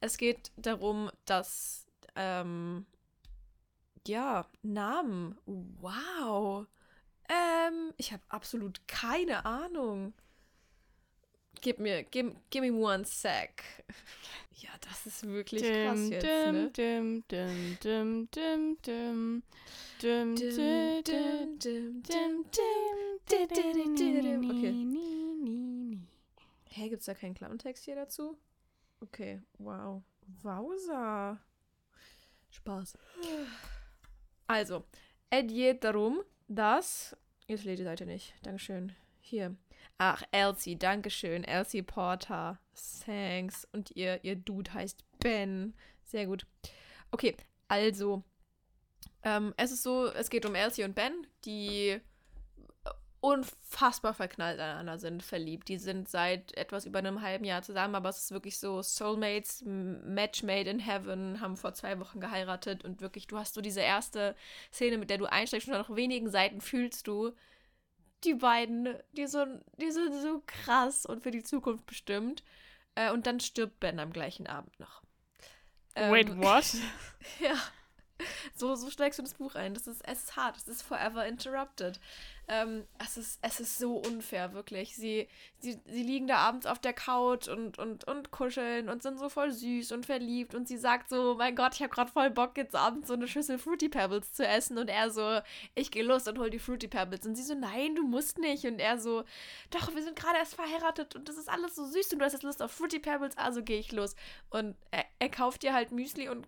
[0.00, 2.86] Es geht darum, dass, ähm,
[4.06, 5.38] ja, Namen.
[5.44, 6.66] Wow.
[7.28, 10.14] Ähm, ich habe absolut keine Ahnung.
[11.62, 13.62] Gib mir, give, give me one sec.
[14.56, 16.70] Ja, das ist wirklich krass jetzt, dim, ne?
[16.70, 19.42] dim, dim, dim, dim, dim.
[20.02, 23.48] Dim, Dim, dim, dim, dim, dim, dim, dim.
[23.48, 24.50] dim, dim, dim, dim.
[24.50, 25.98] Okay.
[26.74, 28.36] Hä, gibt's da keinen Klappentext hier dazu?
[29.00, 30.02] Okay, wow.
[30.42, 31.38] Wowza.
[32.50, 32.98] Spaß.
[34.48, 34.84] Also,
[35.30, 37.16] es geht darum, dass.
[37.46, 38.34] Jetzt lädt die Seite nicht.
[38.42, 38.92] Dankeschön.
[39.20, 39.54] Hier.
[40.04, 41.44] Ach, Elsie, Dankeschön.
[41.44, 42.58] Elsie Porter.
[43.06, 43.68] Thanks.
[43.70, 45.74] Und ihr, ihr Dude heißt Ben.
[46.02, 46.44] Sehr gut.
[47.12, 47.36] Okay,
[47.68, 48.24] also.
[49.22, 51.12] Ähm, es ist so, es geht um Elsie und Ben,
[51.44, 52.00] die
[53.20, 55.68] unfassbar verknallt aneinander sind, verliebt.
[55.68, 59.62] Die sind seit etwas über einem halben Jahr zusammen, aber es ist wirklich so Soulmates,
[59.64, 63.82] Match made in heaven, haben vor zwei Wochen geheiratet und wirklich, du hast so diese
[63.82, 64.34] erste
[64.72, 67.30] Szene, mit der du einsteigst und nach wenigen Seiten fühlst du,
[68.24, 69.44] die beiden, die, so,
[69.78, 72.42] die sind so krass und für die Zukunft bestimmt.
[72.94, 75.02] Äh, und dann stirbt Ben am gleichen Abend noch.
[75.94, 76.74] Wait, Ähm, what?
[77.40, 77.54] ja.
[78.54, 79.74] So, so steigst du ins Buch ein.
[79.74, 80.56] Das ist, es ist hart.
[80.56, 81.98] Es ist forever interrupted.
[82.48, 84.96] Ähm, es, ist, es ist so unfair, wirklich.
[84.96, 89.18] Sie, sie, sie liegen da abends auf der Couch und, und, und kuscheln und sind
[89.18, 90.54] so voll süß und verliebt.
[90.54, 93.28] Und sie sagt so: Mein Gott, ich habe gerade voll Bock, jetzt abends so eine
[93.28, 94.76] Schüssel Fruity Pebbles zu essen.
[94.76, 95.40] Und er so:
[95.74, 97.26] Ich gehe los und hol die Fruity Pebbles.
[97.26, 98.64] Und sie so: Nein, du musst nicht.
[98.64, 99.24] Und er so:
[99.70, 102.32] Doch, wir sind gerade erst verheiratet und das ist alles so süß und du hast
[102.32, 104.16] jetzt Lust auf Fruity Pebbles, also gehe ich los.
[104.50, 106.46] Und er, er kauft ihr halt Müsli und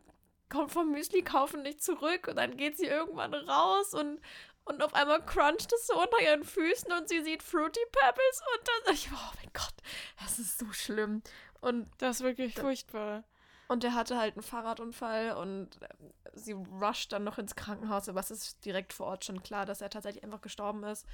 [0.55, 4.21] kommt vom Müsli kaufen nicht zurück und dann geht sie irgendwann raus und,
[4.65, 8.69] und auf einmal cruncht es so unter ihren Füßen und sie sieht Fruity Pebbles und
[8.69, 9.75] dann ich, oh mein Gott,
[10.23, 11.23] das ist so schlimm.
[11.61, 13.25] Und, Das ist wirklich furchtbar.
[13.67, 18.21] und er hatte halt einen Fahrradunfall und ähm, sie rusht dann noch ins Krankenhaus, aber
[18.21, 21.05] es ist direkt vor Ort schon klar, dass er tatsächlich einfach gestorben ist.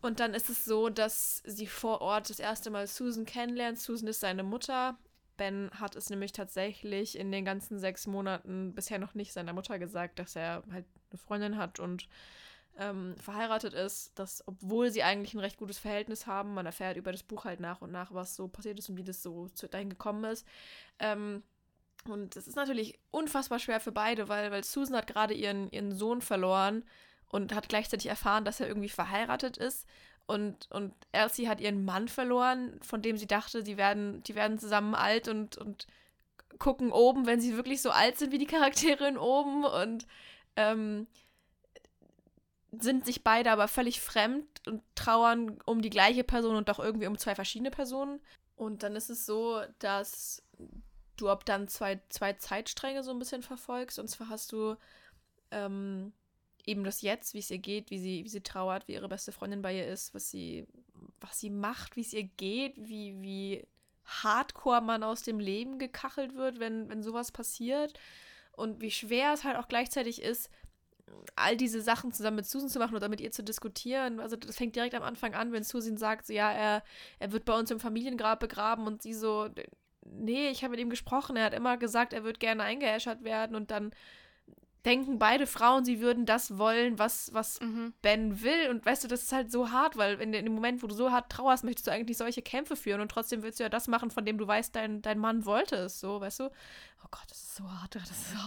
[0.00, 3.80] Und dann ist es so, dass sie vor Ort das erste Mal Susan kennenlernt.
[3.80, 4.96] Susan ist seine Mutter.
[5.36, 9.78] Ben hat es nämlich tatsächlich in den ganzen sechs Monaten bisher noch nicht seiner Mutter
[9.78, 12.08] gesagt, dass er halt eine Freundin hat und
[12.78, 17.12] ähm, verheiratet ist, dass, obwohl sie eigentlich ein recht gutes Verhältnis haben, man erfährt über
[17.12, 19.90] das Buch halt nach und nach, was so passiert ist und wie das so dahin
[19.90, 20.46] gekommen ist.
[20.98, 21.42] Ähm,
[22.04, 25.92] und es ist natürlich unfassbar schwer für beide, weil, weil Susan hat gerade ihren, ihren
[25.92, 26.84] Sohn verloren
[27.28, 29.86] und hat gleichzeitig erfahren, dass er irgendwie verheiratet ist.
[30.26, 34.58] Und, und Elsie hat ihren Mann verloren, von dem sie dachte, die werden, die werden
[34.58, 35.86] zusammen alt und, und
[36.58, 40.06] gucken oben, wenn sie wirklich so alt sind wie die Charaktere in oben und
[40.56, 41.06] ähm,
[42.72, 47.06] sind sich beide aber völlig fremd und trauern um die gleiche Person und doch irgendwie
[47.06, 48.20] um zwei verschiedene Personen.
[48.56, 50.42] Und dann ist es so, dass
[51.16, 53.98] du ab dann zwei, zwei Zeitstränge so ein bisschen verfolgst.
[53.98, 54.76] Und zwar hast du
[55.50, 56.12] ähm,
[56.66, 59.32] eben das Jetzt, wie es ihr geht, wie sie, wie sie trauert, wie ihre beste
[59.32, 60.66] Freundin bei ihr ist, was sie,
[61.20, 63.66] was sie macht, wie es ihr geht, wie, wie
[64.04, 67.94] hardcore man aus dem Leben gekachelt wird, wenn, wenn sowas passiert.
[68.52, 70.50] Und wie schwer es halt auch gleichzeitig ist,
[71.36, 74.18] all diese Sachen zusammen mit Susan zu machen oder mit ihr zu diskutieren.
[74.18, 76.82] Also das fängt direkt am Anfang an, wenn Susan sagt, so, ja, er,
[77.18, 79.48] er wird bei uns im Familiengrab begraben und sie so,
[80.04, 83.54] nee, ich habe mit ihm gesprochen, er hat immer gesagt, er wird gerne eingeäschert werden
[83.54, 83.92] und dann
[84.86, 87.92] denken beide Frauen, sie würden das wollen, was, was Mhm.
[88.00, 88.70] Ben will.
[88.70, 90.94] Und weißt du, das ist halt so hart, weil in, in dem Moment, wo du
[90.94, 93.88] so hart trauerst, möchtest du eigentlich solche Kämpfe führen und trotzdem willst du ja das
[93.88, 96.44] machen, von dem du weißt, dein, dein Mann wollte es so, weißt du?
[96.44, 97.94] Oh Gott, das ist so hart.
[98.06, 98.38] Das ist so.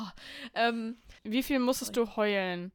[0.56, 2.72] Ähm, Wie viel musstest du heulen?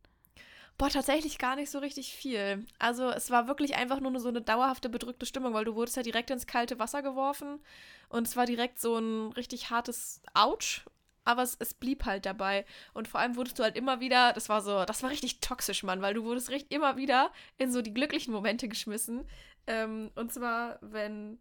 [0.76, 2.66] Boah, tatsächlich gar nicht so richtig viel.
[2.80, 6.02] Also es war wirklich einfach nur so eine dauerhafte bedrückte Stimmung, weil du wurdest ja
[6.02, 7.60] direkt ins kalte Wasser geworfen
[8.08, 10.84] und es war direkt so ein richtig hartes Autsch,
[11.24, 12.64] aber es, es blieb halt dabei.
[12.92, 15.82] Und vor allem wurdest du halt immer wieder, das war so, das war richtig toxisch,
[15.82, 19.26] Mann, weil du wurdest richtig immer wieder in so die glücklichen Momente geschmissen.
[19.66, 21.38] Ähm, und zwar, wenn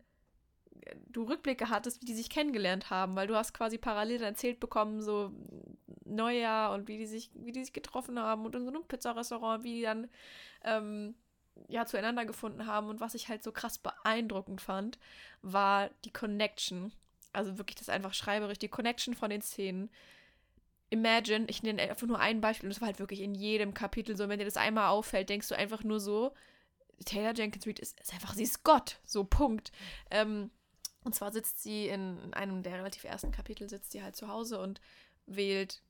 [1.08, 5.02] du Rückblicke hattest, wie die sich kennengelernt haben, weil du hast quasi parallel erzählt bekommen,
[5.02, 5.32] so
[6.06, 9.64] Neujahr und wie die sich, wie die sich getroffen haben und in so einem Pizzarestaurant,
[9.64, 10.10] wie die dann
[10.64, 11.16] ähm,
[11.68, 12.88] ja zueinander gefunden haben.
[12.90, 15.00] Und was ich halt so krass beeindruckend fand,
[15.42, 16.92] war die Connection.
[17.34, 19.90] Also wirklich das einfach schreiberisch, die Connection von den Szenen.
[20.90, 24.16] Imagine, ich nenne einfach nur ein Beispiel, und das war halt wirklich in jedem Kapitel
[24.16, 26.34] so, wenn dir das einmal auffällt, denkst du einfach nur so,
[27.06, 29.72] Taylor Jenkins Reid ist, ist einfach, sie ist Gott, so Punkt.
[30.12, 30.52] Ähm,
[31.04, 34.60] und zwar sitzt sie in einem der relativ ersten Kapitel, sitzt sie halt zu Hause
[34.60, 34.80] und
[35.26, 35.82] wählt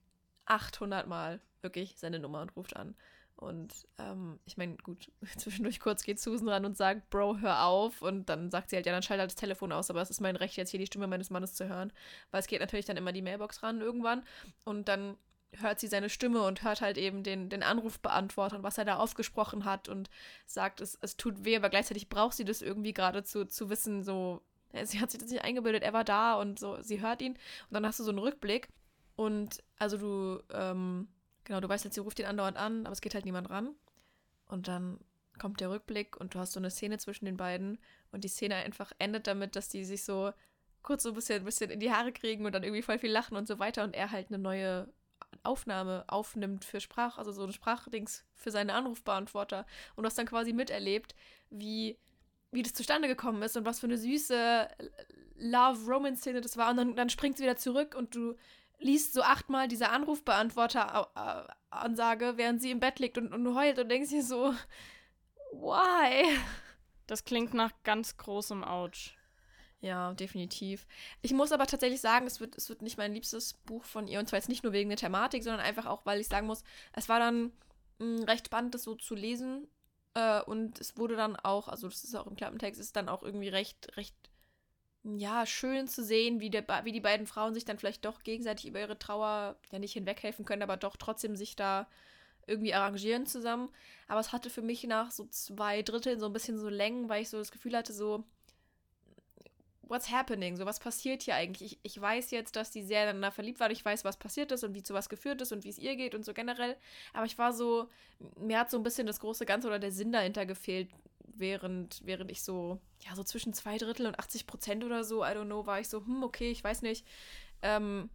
[0.46, 2.96] 800 Mal wirklich seine Nummer und ruft an.
[3.36, 8.02] Und ähm, ich meine, gut, zwischendurch kurz geht Susan ran und sagt, Bro, hör auf.
[8.02, 10.22] Und dann sagt sie halt, ja, dann schalte halt das Telefon aus, aber es ist
[10.22, 11.92] mein Recht, jetzt hier die Stimme meines Mannes zu hören.
[12.32, 14.24] Weil es geht natürlich dann immer die Mailbox ran irgendwann.
[14.64, 15.18] Und dann
[15.60, 18.98] hört sie seine Stimme und hört halt eben den, den Anrufbeantworter und was er da
[18.98, 20.10] aufgesprochen hat und
[20.46, 24.04] sagt, es, es tut weh, aber gleichzeitig braucht sie das irgendwie gerade zu, zu wissen,
[24.04, 24.42] so,
[24.84, 27.74] sie hat sich das nicht eingebildet, er war da und so, sie hört ihn und
[27.74, 28.68] dann hast du so einen Rückblick
[29.16, 31.08] und also du, ähm,
[31.44, 33.76] genau, du weißt jetzt, sie ruft ihn andauernd an, aber es geht halt niemand ran.
[34.48, 35.00] Und dann
[35.40, 37.80] kommt der Rückblick und du hast so eine Szene zwischen den beiden.
[38.12, 40.32] Und die Szene einfach endet damit, dass die sich so
[40.84, 43.12] kurz so ein bisschen, ein bisschen in die Haare kriegen und dann irgendwie voll viel
[43.12, 43.84] lachen und so weiter.
[43.84, 44.92] Und er halt eine neue
[45.42, 49.66] Aufnahme aufnimmt für Sprach, also so ein Sprachdings für seine Anrufbeantworter.
[49.96, 51.16] Und du hast dann quasi miterlebt,
[51.50, 51.98] wie,
[52.52, 54.68] wie das zustande gekommen ist und was für eine süße
[55.38, 56.70] Love-Romance-Szene das war.
[56.70, 58.36] Und dann, dann springt sie wieder zurück und du
[58.84, 64.12] liest so achtmal diese Anrufbeantworter-Ansage, während sie im Bett liegt und, und heult und denkst
[64.12, 64.54] dir so,
[65.52, 66.38] why?
[67.08, 69.12] Das klingt nach ganz großem Ouch.
[69.82, 70.88] Ja, definitiv.
[71.22, 74.20] Ich muss aber tatsächlich sagen, es wird, es wird nicht mein liebstes Buch von ihr.
[74.20, 76.64] Und zwar jetzt nicht nur wegen der Thematik, sondern einfach auch, weil ich sagen muss,
[76.94, 77.52] es war dann
[78.00, 79.68] mh, hm, recht spannend, das so zu lesen.
[80.14, 83.24] Äh, und es wurde dann auch, also das ist auch im Klappentext, ist dann auch
[83.24, 84.16] irgendwie recht, recht,
[85.04, 88.68] ja, schön zu sehen, wie, der, wie die beiden Frauen sich dann vielleicht doch gegenseitig
[88.68, 91.88] über ihre Trauer ja nicht hinweghelfen können, aber doch trotzdem sich da
[92.48, 93.70] irgendwie arrangieren zusammen.
[94.08, 97.22] Aber es hatte für mich nach so zwei Dritteln so ein bisschen so Längen, weil
[97.22, 98.24] ich so das Gefühl hatte, so,
[99.94, 100.58] what's happening?
[100.58, 101.74] So, was passiert hier eigentlich?
[101.74, 103.72] Ich, ich weiß jetzt, dass die sehr ineinander verliebt war.
[103.72, 105.96] Ich weiß, was passiert ist und wie zu was geführt ist und wie es ihr
[105.96, 106.76] geht und so generell.
[107.14, 107.90] Aber ich war so,
[108.36, 110.90] mir hat so ein bisschen das große Ganze oder der Sinn dahinter gefehlt,
[111.36, 115.30] während, während ich so, ja, so zwischen zwei Drittel und 80 Prozent oder so, I
[115.30, 117.06] don't know, war ich so, hm, okay, ich weiß nicht.
[117.62, 118.10] Ähm,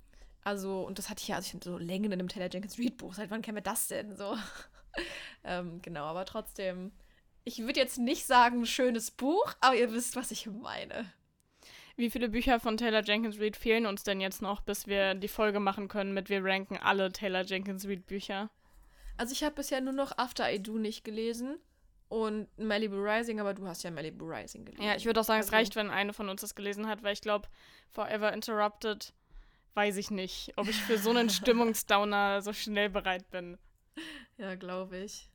[0.44, 2.96] also, und das hatte ich ja, also ich so Längen in einem Taylor Jenkins Read
[2.96, 3.14] Buch.
[3.14, 4.16] Seit wann kennen wir das denn?
[4.16, 4.36] So.
[5.44, 6.92] ähm, genau, aber trotzdem,
[7.44, 11.12] ich würde jetzt nicht sagen, schönes Buch, aber ihr wisst, was ich meine.
[11.98, 15.26] Wie viele Bücher von Taylor Jenkins Reid fehlen uns denn jetzt noch, bis wir die
[15.26, 18.50] Folge machen können mit wir ranken alle Taylor Jenkins Reid Bücher?
[19.16, 21.58] Also ich habe bisher nur noch After I Do nicht gelesen
[22.08, 24.84] und Malibu Rising, aber du hast ja Malibu Rising gelesen.
[24.84, 27.02] Ja, ich würde auch sagen, also, es reicht, wenn eine von uns das gelesen hat,
[27.02, 27.48] weil ich glaube,
[27.90, 29.12] Forever Interrupted
[29.74, 33.58] weiß ich nicht, ob ich für so einen Stimmungsdowner so schnell bereit bin.
[34.36, 35.32] Ja, glaube ich.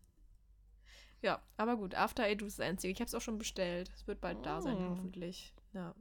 [1.21, 2.93] Ja, aber gut, After I Do ist das Einzige.
[2.93, 3.91] Ich habe es auch schon bestellt.
[3.93, 4.43] Es wird bald oh.
[4.43, 4.91] da sein, oh.
[4.91, 5.53] hoffentlich.
[5.73, 5.93] Ja.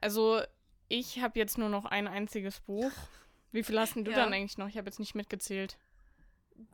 [0.00, 0.40] Also,
[0.88, 2.92] ich habe jetzt nur noch ein einziges Buch.
[3.52, 4.18] Wie viel hast denn du ja.
[4.18, 4.68] dann eigentlich noch?
[4.68, 5.76] Ich habe jetzt nicht mitgezählt.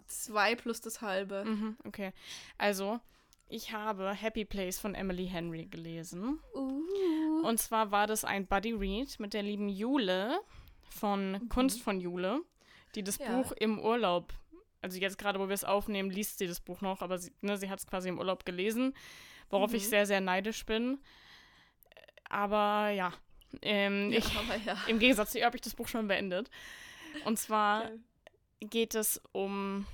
[0.06, 1.44] Zwei plus das halbe.
[1.44, 2.12] Mhm, okay.
[2.58, 3.00] Also,
[3.48, 6.40] ich habe Happy Place von Emily Henry gelesen.
[6.54, 7.46] Uh.
[7.46, 10.40] Und zwar war das ein Buddy Read mit der lieben Jule
[10.88, 11.48] von mhm.
[11.48, 12.40] Kunst von Jule,
[12.94, 13.30] die das ja.
[13.30, 14.32] Buch im Urlaub,
[14.82, 17.56] also jetzt gerade, wo wir es aufnehmen, liest sie das Buch noch, aber sie, ne,
[17.56, 18.94] sie hat es quasi im Urlaub gelesen,
[19.50, 19.76] worauf mhm.
[19.76, 20.98] ich sehr, sehr neidisch bin.
[22.28, 23.12] Aber ja,
[23.62, 24.76] ähm, ja, ich, aber ja.
[24.86, 26.50] im Gegensatz zu ihr habe ich das Buch schon beendet.
[27.24, 27.98] Und zwar okay.
[28.60, 29.86] geht es um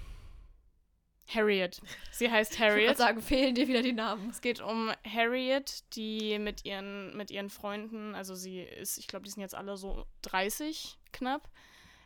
[1.28, 1.80] Harriet.
[2.10, 2.82] Sie heißt Harriet.
[2.82, 4.30] Ich würde sagen, fehlen dir wieder die Namen.
[4.30, 9.24] Es geht um Harriet, die mit ihren, mit ihren Freunden, also sie ist, ich glaube,
[9.24, 11.48] die sind jetzt alle so 30 knapp,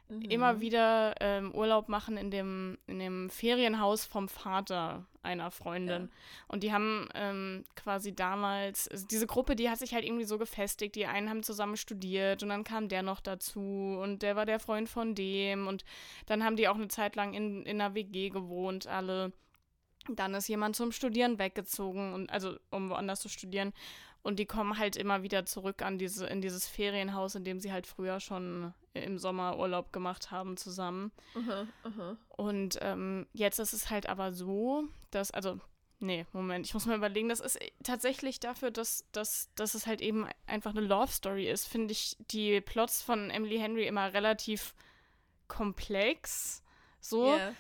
[0.09, 0.23] mhm.
[0.23, 6.03] immer wieder ähm, Urlaub machen in dem, in dem Ferienhaus vom Vater einer Freundin.
[6.03, 6.09] Ja.
[6.49, 10.39] Und die haben ähm, quasi damals, also diese Gruppe, die hat sich halt irgendwie so
[10.39, 10.95] gefestigt.
[10.95, 14.61] Die einen haben zusammen studiert und dann kam der noch dazu und der war der
[14.61, 15.67] Freund von dem.
[15.67, 15.85] Und
[16.27, 19.33] dann haben die auch eine Zeit lang in, in einer WG gewohnt, alle.
[20.09, 23.73] Dann ist jemand zum Studieren weggezogen und also um woanders zu studieren.
[24.27, 27.71] Und die kommen halt immer wieder zurück an diese, in dieses Ferienhaus, in dem sie
[27.71, 31.13] halt früher schon im Sommer Urlaub gemacht haben zusammen.
[31.37, 32.17] Uh-huh, uh-huh.
[32.31, 35.61] Und ähm, jetzt ist es halt aber so, dass, also,
[36.01, 40.01] nee, Moment, ich muss mal überlegen, das ist tatsächlich dafür, dass, dass, dass es halt
[40.01, 44.75] eben einfach eine Love Story ist, finde ich die Plots von Emily Henry immer relativ
[45.47, 46.65] komplex.
[46.99, 47.37] So.
[47.37, 47.55] Yeah.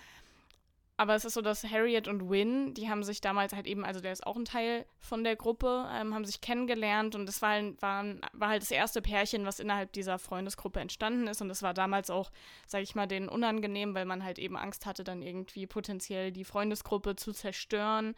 [0.98, 4.00] Aber es ist so, dass Harriet und Win, die haben sich damals halt eben, also
[4.00, 7.60] der ist auch ein Teil von der Gruppe, ähm, haben sich kennengelernt und es war,
[7.80, 11.74] war, war halt das erste Pärchen, was innerhalb dieser Freundesgruppe entstanden ist und es war
[11.74, 12.30] damals auch,
[12.66, 16.44] sag ich mal, denen unangenehm, weil man halt eben Angst hatte, dann irgendwie potenziell die
[16.44, 18.14] Freundesgruppe zu zerstören.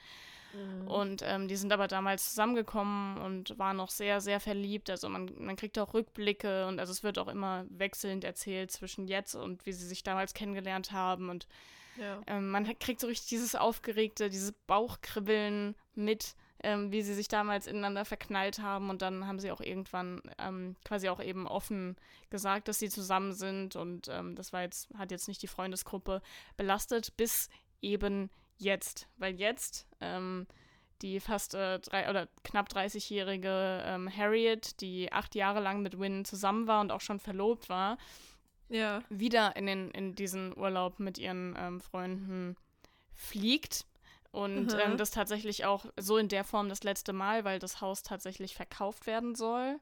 [0.54, 0.88] Mhm.
[0.88, 4.88] Und ähm, die sind aber damals zusammengekommen und waren noch sehr, sehr verliebt.
[4.88, 9.08] Also man, man kriegt auch Rückblicke und also es wird auch immer wechselnd erzählt zwischen
[9.08, 11.48] jetzt und wie sie sich damals kennengelernt haben und
[12.26, 17.66] Ähm, man kriegt so richtig dieses Aufgeregte, dieses Bauchkribbeln mit, ähm, wie sie sich damals
[17.66, 18.90] ineinander verknallt haben.
[18.90, 21.96] Und dann haben sie auch irgendwann ähm, quasi auch eben offen
[22.30, 23.76] gesagt, dass sie zusammen sind.
[23.76, 26.22] Und ähm, das war jetzt, hat jetzt nicht die Freundesgruppe
[26.56, 27.48] belastet, bis
[27.80, 29.08] eben jetzt.
[29.16, 30.46] Weil jetzt ähm,
[31.02, 36.24] die fast äh, drei oder knapp 30-jährige ähm, Harriet, die acht Jahre lang mit Win
[36.24, 37.98] zusammen war und auch schon verlobt war,
[38.68, 39.02] ja.
[39.08, 42.56] wieder in, den, in diesen Urlaub mit ihren ähm, Freunden
[43.14, 43.86] fliegt.
[44.30, 44.78] Und mhm.
[44.78, 48.54] ähm, das tatsächlich auch so in der Form das letzte Mal, weil das Haus tatsächlich
[48.54, 49.80] verkauft werden soll.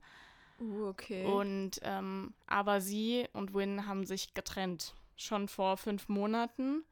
[0.61, 1.25] Uh, okay.
[1.25, 4.95] Und ähm, aber sie und Win haben sich getrennt.
[5.17, 6.85] Schon vor fünf Monaten.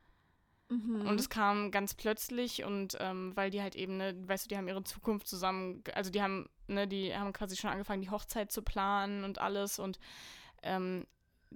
[0.69, 1.07] Mhm.
[1.07, 4.57] Und es kam ganz plötzlich und ähm, weil die halt eben, ne, weißt du, die
[4.57, 8.51] haben ihre Zukunft zusammen, also die haben, ne, die haben quasi schon angefangen, die Hochzeit
[8.51, 9.99] zu planen und alles und
[10.63, 11.07] ähm,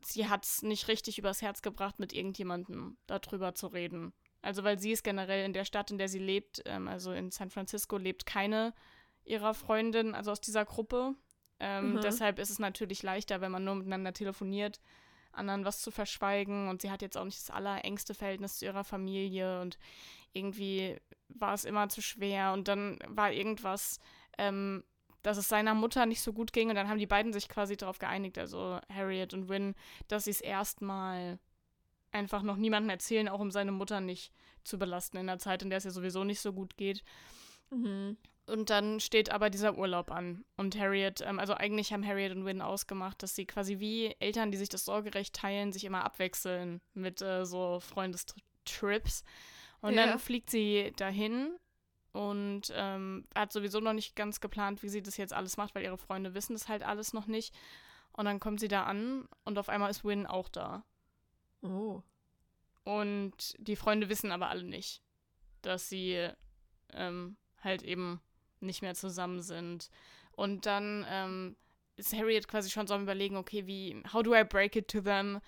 [0.05, 4.13] sie hat es nicht richtig übers Herz gebracht, mit irgendjemandem darüber zu reden.
[4.43, 7.31] Also weil sie ist generell in der Stadt, in der sie lebt, ähm, also in
[7.31, 8.73] San Francisco, lebt keine
[9.25, 11.15] ihrer Freundin, also aus dieser Gruppe.
[11.61, 12.01] Ähm, mhm.
[12.01, 14.81] Deshalb ist es natürlich leichter, wenn man nur miteinander telefoniert,
[15.33, 16.69] anderen was zu verschweigen.
[16.69, 19.79] Und sie hat jetzt auch nicht das allerengste Verhältnis zu ihrer Familie und
[20.33, 20.97] irgendwie
[21.29, 22.53] war es immer zu schwer.
[22.53, 23.99] Und dann war irgendwas,
[24.39, 24.85] ähm,
[25.29, 26.71] dass es seiner Mutter nicht so gut ging.
[26.71, 29.75] Und dann haben die beiden sich quasi darauf geeinigt, also Harriet und Win,
[30.09, 31.39] dass sie es erstmal
[32.13, 34.33] einfach noch niemandem erzählen, auch um seine Mutter nicht
[34.65, 37.05] zu belasten in der Zeit, in der es ja sowieso nicht so gut geht.
[37.69, 38.17] Mhm.
[38.47, 40.47] Und dann steht aber dieser Urlaub an.
[40.57, 44.51] Und Harriet, ähm, also eigentlich haben Harriet und Win ausgemacht, dass sie quasi wie Eltern,
[44.51, 49.25] die sich das Sorgerecht teilen, sich immer abwechseln mit äh, so Freundestrips.
[49.83, 50.07] Und ja.
[50.07, 51.51] dann fliegt sie dahin
[52.19, 55.85] und ähm, hat sowieso noch nicht ganz geplant, wie sie das jetzt alles macht, weil
[55.85, 57.55] ihre Freunde wissen das halt alles noch nicht.
[58.11, 60.85] Und dann kommt sie da an und auf einmal ist Win auch da.
[61.63, 62.03] Oh.
[62.83, 65.01] Und die Freunde wissen aber alle nicht,
[65.63, 66.29] dass sie
[66.93, 68.21] ähm, halt eben
[68.59, 69.89] nicht mehr zusammen sind.
[70.33, 71.57] Und dann ähm,
[71.95, 75.01] ist Harriet quasi schon so am überlegen, okay, wie, how do I break it to
[75.01, 75.39] them?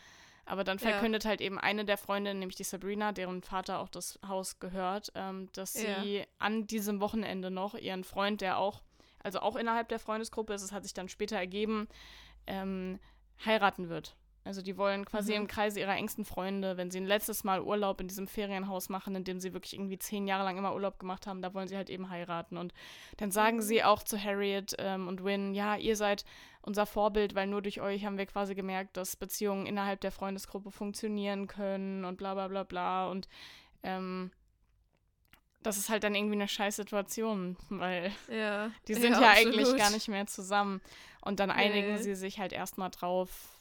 [0.51, 1.31] Aber dann verkündet ja.
[1.31, 5.49] halt eben eine der Freundinnen, nämlich die Sabrina, deren Vater auch das Haus gehört, ähm,
[5.53, 6.25] dass sie ja.
[6.41, 8.83] an diesem Wochenende noch ihren Freund, der auch,
[9.23, 11.87] also auch innerhalb der Freundesgruppe ist, es hat sich dann später ergeben,
[12.49, 12.99] ähm,
[13.47, 14.17] heiraten wird.
[14.51, 15.43] Also die wollen quasi mhm.
[15.43, 19.15] im Kreise ihrer engsten Freunde, wenn sie ein letztes Mal Urlaub in diesem Ferienhaus machen,
[19.15, 21.77] in dem sie wirklich irgendwie zehn Jahre lang immer Urlaub gemacht haben, da wollen sie
[21.77, 22.57] halt eben heiraten.
[22.57, 22.75] Und
[23.19, 23.63] dann sagen mhm.
[23.63, 26.25] sie auch zu Harriet ähm, und Win, ja, ihr seid
[26.63, 30.73] unser Vorbild, weil nur durch euch haben wir quasi gemerkt, dass Beziehungen innerhalb der Freundesgruppe
[30.73, 33.09] funktionieren können und bla bla bla bla.
[33.09, 33.29] Und
[33.85, 34.33] ähm,
[35.63, 38.73] das ist halt dann irgendwie eine scheiß Situation, weil ja.
[38.89, 40.81] die sind ja, ja eigentlich gar nicht mehr zusammen.
[41.21, 42.03] Und dann einigen nee.
[42.03, 43.60] sie sich halt erstmal drauf,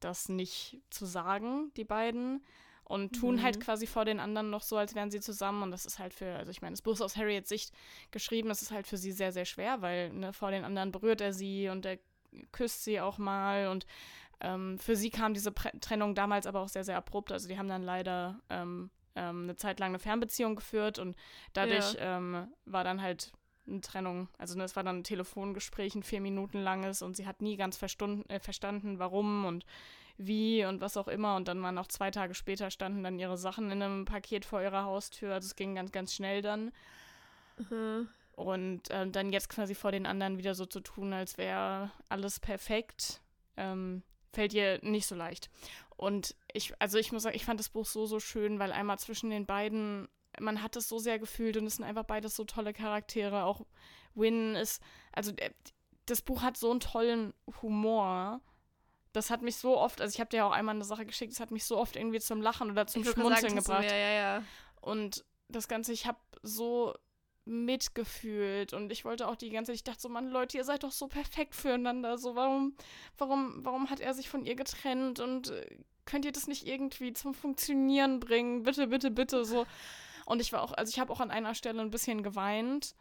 [0.00, 2.44] das nicht zu sagen, die beiden.
[2.84, 3.42] Und tun mhm.
[3.42, 5.62] halt quasi vor den anderen noch so, als wären sie zusammen.
[5.62, 7.72] Und das ist halt für, also ich meine, das Buch ist aus Harriets Sicht
[8.10, 11.20] geschrieben, das ist halt für sie sehr, sehr schwer, weil ne, vor den anderen berührt
[11.20, 11.98] er sie und er
[12.50, 13.68] küsst sie auch mal.
[13.68, 13.84] Und
[14.40, 17.30] ähm, für sie kam diese Pre Trennung damals aber auch sehr, sehr abrupt.
[17.30, 21.16] Also die haben dann leider ähm, ähm, eine Zeit lang eine Fernbeziehung geführt und
[21.52, 22.16] dadurch ja.
[22.16, 23.32] Ähm, war dann halt
[23.68, 24.28] eine Trennung.
[24.38, 27.80] Also es war dann ein Telefongespräch, ein vier Minuten langes und sie hat nie ganz
[27.82, 29.64] äh, verstanden, warum und
[30.18, 31.36] wie und was auch immer.
[31.36, 34.60] Und dann waren auch zwei Tage später standen dann ihre Sachen in einem Paket vor
[34.60, 35.34] ihrer Haustür.
[35.34, 36.72] Also es ging ganz, ganz schnell dann.
[37.56, 38.08] Mhm.
[38.32, 42.38] Und äh, dann jetzt quasi vor den anderen wieder so zu tun, als wäre alles
[42.38, 43.20] perfekt,
[43.56, 44.02] ähm,
[44.32, 45.50] fällt ihr nicht so leicht.
[45.96, 48.98] Und ich, also ich muss sagen, ich fand das Buch so, so schön, weil einmal
[49.00, 50.06] zwischen den beiden
[50.40, 53.44] man hat es so sehr gefühlt und es sind einfach beides so tolle Charaktere.
[53.44, 53.62] Auch
[54.14, 54.82] Win ist,
[55.12, 55.32] also
[56.06, 58.40] das Buch hat so einen tollen Humor.
[59.12, 61.32] Das hat mich so oft, also ich habe dir ja auch einmal eine Sache geschickt,
[61.32, 63.84] es hat mich so oft irgendwie zum Lachen oder zum Schmunzeln gebracht.
[63.84, 64.42] ja, ja, ja.
[64.80, 66.94] Und das Ganze, ich habe so
[67.48, 70.84] mitgefühlt und ich wollte auch die ganze Zeit, ich dachte so, Mann, Leute, ihr seid
[70.84, 72.18] doch so perfekt füreinander.
[72.18, 72.76] So, warum,
[73.16, 77.14] warum, warum hat er sich von ihr getrennt und äh, könnt ihr das nicht irgendwie
[77.14, 78.62] zum Funktionieren bringen?
[78.62, 79.44] Bitte, bitte, bitte.
[79.44, 79.66] So.
[80.28, 82.94] Und ich war auch, also ich habe auch an einer Stelle ein bisschen geweint.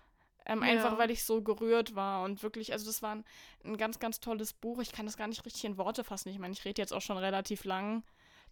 [0.46, 0.70] Ähm, ja.
[0.70, 3.26] Einfach weil ich so gerührt war und wirklich, also das war ein,
[3.66, 4.80] ein, ganz, ganz tolles Buch.
[4.80, 6.30] Ich kann das gar nicht richtig in Worte fassen.
[6.30, 8.04] Ich meine, ich rede jetzt auch schon relativ lang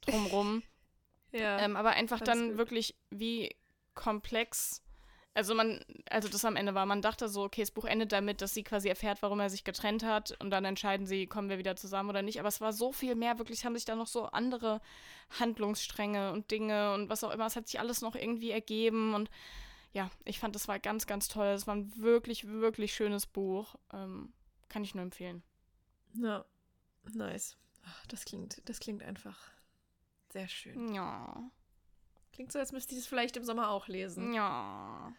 [0.01, 0.61] drumrum.
[1.31, 1.57] ja.
[1.59, 2.57] Ähm, aber einfach dann gut.
[2.57, 3.55] wirklich, wie
[3.93, 4.83] komplex
[5.35, 8.41] also man, also das am Ende war, man dachte so, okay, das Buch endet damit,
[8.41, 11.57] dass sie quasi erfährt, warum er sich getrennt hat und dann entscheiden sie, kommen wir
[11.57, 12.39] wieder zusammen oder nicht.
[12.39, 14.81] Aber es war so viel mehr, wirklich haben sich da noch so andere
[15.39, 17.45] Handlungsstränge und Dinge und was auch immer.
[17.45, 19.29] Es hat sich alles noch irgendwie ergeben und
[19.91, 21.47] ja, ich fand, das war ganz, ganz toll.
[21.47, 23.75] Es war ein wirklich, wirklich schönes Buch.
[23.93, 24.33] Ähm,
[24.69, 25.43] kann ich nur empfehlen.
[26.13, 26.45] Ja,
[27.13, 27.57] nice.
[28.09, 29.37] Das klingt, das klingt einfach
[30.29, 30.93] sehr schön.
[30.93, 31.49] Ja.
[32.33, 34.33] Klingt so, als müsste ich es vielleicht im Sommer auch lesen.
[34.33, 35.13] Ja.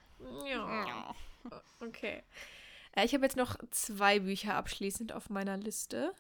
[0.46, 1.14] Ja.
[1.80, 2.22] Okay.
[2.92, 6.12] Äh, ich habe jetzt noch zwei Bücher abschließend auf meiner Liste.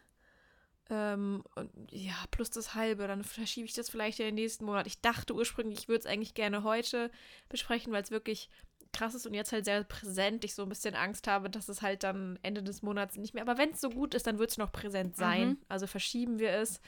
[0.88, 4.86] Ähm, und ja, plus das halbe, dann verschiebe ich das vielleicht in den nächsten Monat.
[4.86, 7.10] Ich dachte ursprünglich, ich würde es eigentlich gerne heute
[7.48, 8.48] besprechen, weil es wirklich
[8.92, 10.44] krass ist und jetzt halt sehr präsent.
[10.44, 13.42] Ich so ein bisschen Angst habe, dass es halt dann Ende des Monats nicht mehr.
[13.42, 15.48] Aber wenn es so gut ist, dann wird es noch präsent sein.
[15.48, 15.58] Mhm.
[15.68, 16.80] Also verschieben wir es.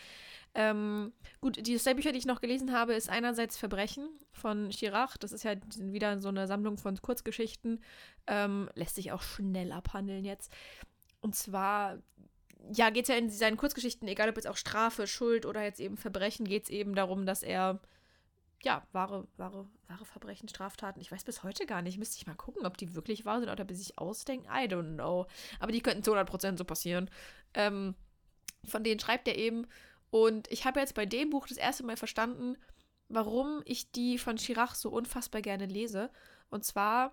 [0.54, 5.18] Ähm, gut, die zwei Bücher, die ich noch gelesen habe, ist einerseits Verbrechen von Chirac.
[5.20, 7.82] Das ist ja wieder so eine Sammlung von Kurzgeschichten.
[8.26, 10.52] Ähm, lässt sich auch schnell abhandeln jetzt.
[11.20, 11.98] Und zwar,
[12.72, 15.80] ja, geht es ja in seinen Kurzgeschichten, egal ob jetzt auch Strafe, Schuld oder jetzt
[15.80, 17.80] eben Verbrechen, geht es eben darum, dass er
[18.62, 21.00] ja, wahre, wahre, wahre Verbrechen, Straftaten.
[21.00, 21.98] Ich weiß bis heute gar nicht.
[21.98, 24.46] Müsste ich mal gucken, ob die wirklich wahr sind oder ob er sich ausdenkt.
[24.46, 25.26] I don't know.
[25.60, 27.08] Aber die könnten zu 100% so passieren.
[27.54, 27.94] Ähm,
[28.64, 29.66] von denen schreibt er eben.
[30.10, 32.56] Und ich habe jetzt bei dem Buch das erste Mal verstanden,
[33.08, 36.10] warum ich die von Chirac so unfassbar gerne lese.
[36.50, 37.12] Und zwar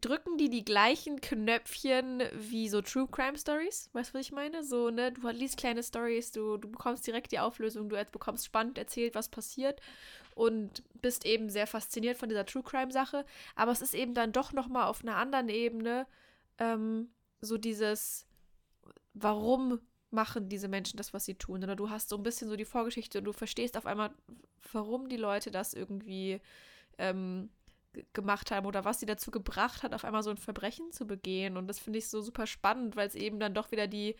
[0.00, 3.90] drücken die die gleichen Knöpfchen wie so True Crime Stories.
[3.92, 4.64] Weißt du, was ich meine?
[4.64, 8.78] So, ne, du liest kleine Stories, du, du bekommst direkt die Auflösung, du bekommst spannend
[8.78, 9.80] erzählt, was passiert
[10.34, 13.24] und bist eben sehr fasziniert von dieser True Crime Sache.
[13.56, 16.06] Aber es ist eben dann doch nochmal auf einer anderen Ebene
[16.58, 17.10] ähm,
[17.40, 18.26] so dieses,
[19.14, 19.80] warum
[20.10, 21.62] machen diese Menschen das, was sie tun?
[21.62, 24.10] Oder du hast so ein bisschen so die Vorgeschichte und du verstehst auf einmal,
[24.72, 26.40] warum die Leute das irgendwie
[26.98, 27.50] ähm,
[28.12, 31.56] gemacht haben oder was sie dazu gebracht hat, auf einmal so ein Verbrechen zu begehen.
[31.56, 34.16] Und das finde ich so super spannend, weil es eben dann doch wieder die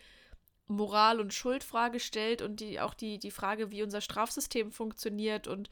[0.67, 5.69] Moral- und Schuldfrage stellt und die auch die, die Frage, wie unser Strafsystem funktioniert und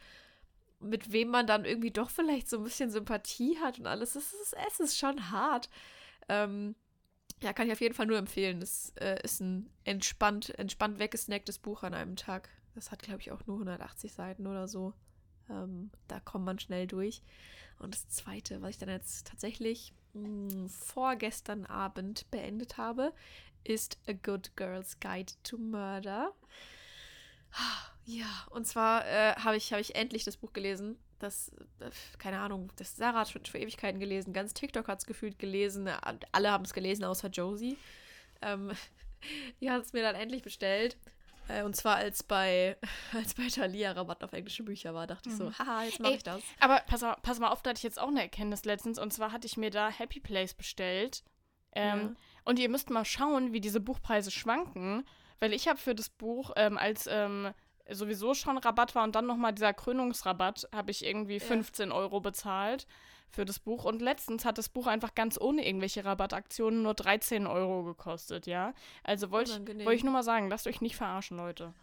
[0.80, 4.16] mit wem man dann irgendwie doch vielleicht so ein bisschen Sympathie hat und alles.
[4.16, 5.70] Es ist, ist schon hart.
[6.30, 6.76] Ähm,
[7.42, 8.60] ja, kann ich auf jeden Fall nur empfehlen.
[8.60, 12.50] Das äh, ist ein entspannt, entspannt weggesnacktes Buch an einem Tag.
[12.76, 14.94] Das hat, glaube ich, auch nur 180 Seiten oder so.
[15.50, 17.22] Ähm, da kommt man schnell durch.
[17.80, 23.14] Und das zweite, was ich dann jetzt tatsächlich mh, hm, vorgestern Abend beendet habe,
[23.64, 26.34] ist A Good Girl's Guide to Murder.
[28.06, 30.98] Ja, und zwar äh, habe ich, hab ich endlich das Buch gelesen.
[31.20, 31.50] Das,
[31.80, 34.34] äh, keine Ahnung, das Sarah hat schon für Ewigkeiten gelesen.
[34.34, 35.90] Ganz TikTok hat es gefühlt gelesen.
[36.32, 37.78] Alle haben es gelesen, außer Josie.
[38.42, 38.72] Ähm,
[39.62, 40.98] die hat es mir dann endlich bestellt.
[41.48, 42.78] Äh, und zwar als bei,
[43.14, 45.34] als bei Thalia Rabatt auf englische Bücher war, dachte mhm.
[45.34, 45.60] ich so, mhm.
[45.60, 46.42] haha, jetzt mache ich das.
[46.60, 49.00] Aber pass, pass mal auf, da hatte ich jetzt auch eine Erkenntnis letztens.
[49.00, 51.24] Und zwar hatte ich mir da Happy Place bestellt.
[51.74, 52.16] Ähm, ja.
[52.44, 55.06] Und ihr müsst mal schauen, wie diese Buchpreise schwanken.
[55.40, 57.54] Weil ich habe für das Buch ähm, als ähm,
[57.90, 61.96] sowieso schon Rabatt war und dann nochmal dieser Krönungsrabatt, habe ich irgendwie 15 ja.
[61.96, 62.88] Euro bezahlt
[63.30, 63.86] für das Buch.
[63.86, 68.74] Und letztens hat das Buch einfach ganz ohne irgendwelche Rabattaktionen nur 13 Euro gekostet, ja.
[69.04, 71.74] Also wollte ich, wollt ich nur mal sagen, lasst euch nicht verarschen, Leute.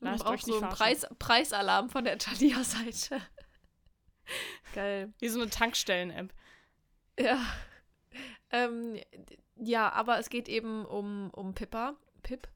[0.00, 0.78] Lasst euch nicht so verarschen.
[0.78, 3.20] Preis, Preisalarm von der Thalia-Seite.
[4.74, 5.12] Geil.
[5.18, 6.32] Wie so eine Tankstellen-App.
[7.18, 7.38] Ja.
[8.50, 8.98] Ähm,
[9.56, 11.94] ja, aber es geht eben um, um Pippa.
[12.22, 12.48] Pip.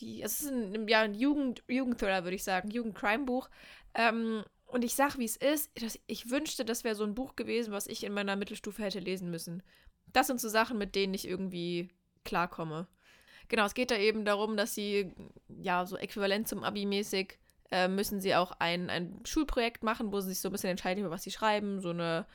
[0.00, 2.70] Die, es ist ein, ja, ein Jugend, Jugendthriller, würde ich sagen.
[2.70, 3.48] Jugendcrime-Buch.
[3.94, 5.70] Ähm, und ich sag, wie es ist,
[6.06, 9.30] ich wünschte, das wäre so ein Buch gewesen, was ich in meiner Mittelstufe hätte lesen
[9.30, 9.62] müssen.
[10.12, 11.88] Das sind so Sachen, mit denen ich irgendwie
[12.24, 12.86] klarkomme.
[13.48, 15.12] Genau, es geht da eben darum, dass sie,
[15.48, 17.38] ja, so äquivalent zum Abi mäßig,
[17.72, 21.00] äh, müssen sie auch ein, ein Schulprojekt machen, wo sie sich so ein bisschen entscheiden,
[21.00, 21.80] über was sie schreiben.
[21.80, 22.26] So eine,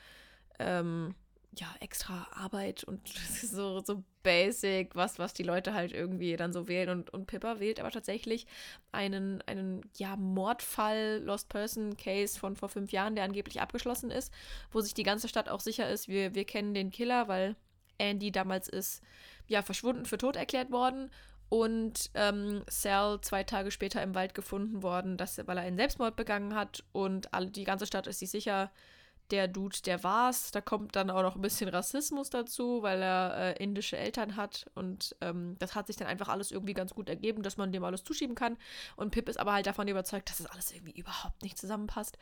[0.58, 1.14] ähm,
[1.58, 3.08] ja, extra Arbeit und
[3.42, 6.88] so, so basic, was, was die Leute halt irgendwie dann so wählen.
[6.88, 8.44] Und, und Pippa wählt aber tatsächlich
[8.90, 14.32] einen, einen ja, Mordfall, Lost Person Case von vor fünf Jahren, der angeblich abgeschlossen ist,
[14.72, 17.54] wo sich die ganze Stadt auch sicher ist, wir, wir kennen den Killer, weil
[17.98, 19.00] Andy damals ist
[19.46, 21.08] ja verschwunden, für tot erklärt worden.
[21.48, 26.16] Und ähm, Sal zwei Tage später im Wald gefunden worden, dass, weil er einen Selbstmord
[26.16, 26.82] begangen hat.
[26.90, 28.72] Und alle, die ganze Stadt ist sich sicher,
[29.30, 30.50] der Dude, der war's.
[30.50, 34.66] Da kommt dann auch noch ein bisschen Rassismus dazu, weil er äh, indische Eltern hat.
[34.74, 37.84] Und ähm, das hat sich dann einfach alles irgendwie ganz gut ergeben, dass man dem
[37.84, 38.56] alles zuschieben kann.
[38.96, 42.18] Und Pip ist aber halt davon überzeugt, dass das alles irgendwie überhaupt nicht zusammenpasst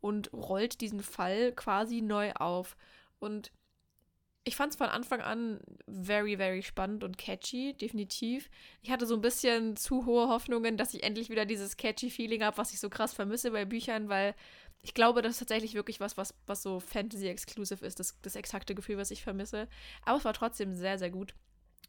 [0.00, 2.76] und rollt diesen Fall quasi neu auf.
[3.18, 3.52] Und
[4.48, 8.48] ich fand es von Anfang an very, very spannend und catchy, definitiv.
[8.80, 12.42] Ich hatte so ein bisschen zu hohe Hoffnungen, dass ich endlich wieder dieses catchy Feeling
[12.42, 14.34] habe, was ich so krass vermisse bei Büchern, weil
[14.82, 18.74] ich glaube, das ist tatsächlich wirklich was, was, was so Fantasy-exclusive ist, das, das exakte
[18.74, 19.68] Gefühl, was ich vermisse.
[20.04, 21.34] Aber es war trotzdem sehr, sehr gut.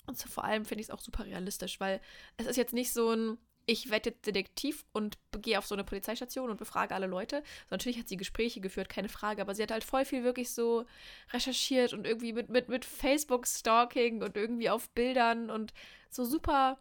[0.08, 2.02] Und so, vor allem finde ich es auch super realistisch, weil
[2.38, 3.38] es ist jetzt nicht so ein,
[3.68, 7.44] ich werde jetzt Detektiv und gehe auf so eine Polizeistation und befrage alle Leute.
[7.70, 10.52] So, natürlich hat sie Gespräche geführt, keine Frage, aber sie hat halt voll viel wirklich
[10.52, 10.86] so
[11.32, 15.74] recherchiert und irgendwie mit, mit, mit Facebook-Stalking und irgendwie auf Bildern und
[16.10, 16.80] so super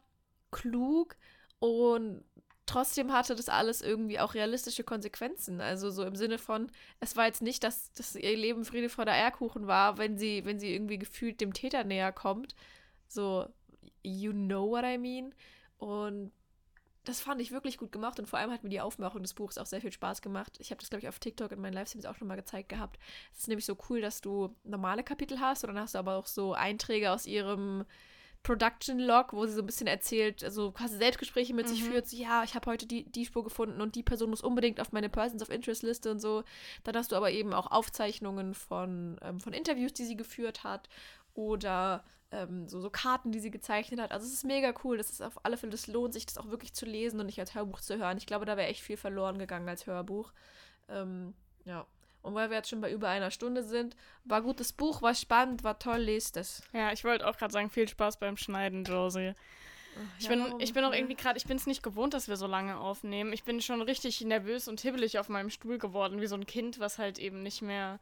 [0.51, 1.17] klug
[1.59, 2.25] und
[2.69, 5.61] trotzdem hatte das alles irgendwie auch realistische Konsequenzen.
[5.61, 9.05] Also so im Sinne von, es war jetzt nicht, dass, dass ihr Leben Friede vor
[9.05, 12.55] der Eierkuchen war, wenn sie, wenn sie irgendwie gefühlt dem Täter näher kommt.
[13.09, 13.47] So,
[14.03, 15.35] you know what I mean?
[15.79, 16.33] Und
[17.05, 19.57] das fand ich wirklich gut gemacht und vor allem hat mir die Aufmachung des Buchs
[19.57, 20.59] auch sehr viel Spaß gemacht.
[20.61, 22.99] Ich habe das, glaube ich, auf TikTok in meinen Livestreams auch schon mal gezeigt gehabt.
[23.33, 26.17] Es ist nämlich so cool, dass du normale Kapitel hast und dann hast du aber
[26.17, 27.87] auch so Einträge aus ihrem
[28.43, 31.71] Production Log, wo sie so ein bisschen erzählt, also quasi Selbstgespräche mit mhm.
[31.71, 34.41] sich führt, so, ja, ich habe heute die, die Spur gefunden und die Person muss
[34.41, 36.45] unbedingt auf meine Persons of Interest Liste und so.
[36.85, 40.89] Dann hast du aber eben auch Aufzeichnungen von, ähm, von Interviews, die sie geführt hat
[41.35, 44.13] oder ähm, so, so Karten, die sie gezeichnet hat.
[44.13, 44.97] Also es ist mega cool.
[44.97, 47.41] Das ist auf alle Fälle, das lohnt sich, das auch wirklich zu lesen und nicht
[47.41, 48.19] als Hörbuch zu hören.
[48.19, 50.33] Ich glaube, da wäre echt viel verloren gegangen als Hörbuch.
[50.89, 51.35] Ähm,
[51.65, 51.87] ja.
[52.29, 55.65] Und weil wir jetzt schon bei über einer Stunde sind, war gutes Buch, war spannend,
[55.65, 56.63] war toll, lest es.
[56.73, 59.33] Ja, ich wollte auch gerade sagen, viel Spaß beim Schneiden, Josie.
[60.19, 60.61] Ich Ja, bin, warum?
[60.61, 63.33] ich bin auch irgendwie gerade, ich bin es nicht gewohnt, dass wir so lange aufnehmen.
[63.33, 66.79] Ich bin schon richtig nervös und hibbelig auf meinem Stuhl geworden, wie so ein Kind,
[66.79, 67.99] was halt eben nicht mehr.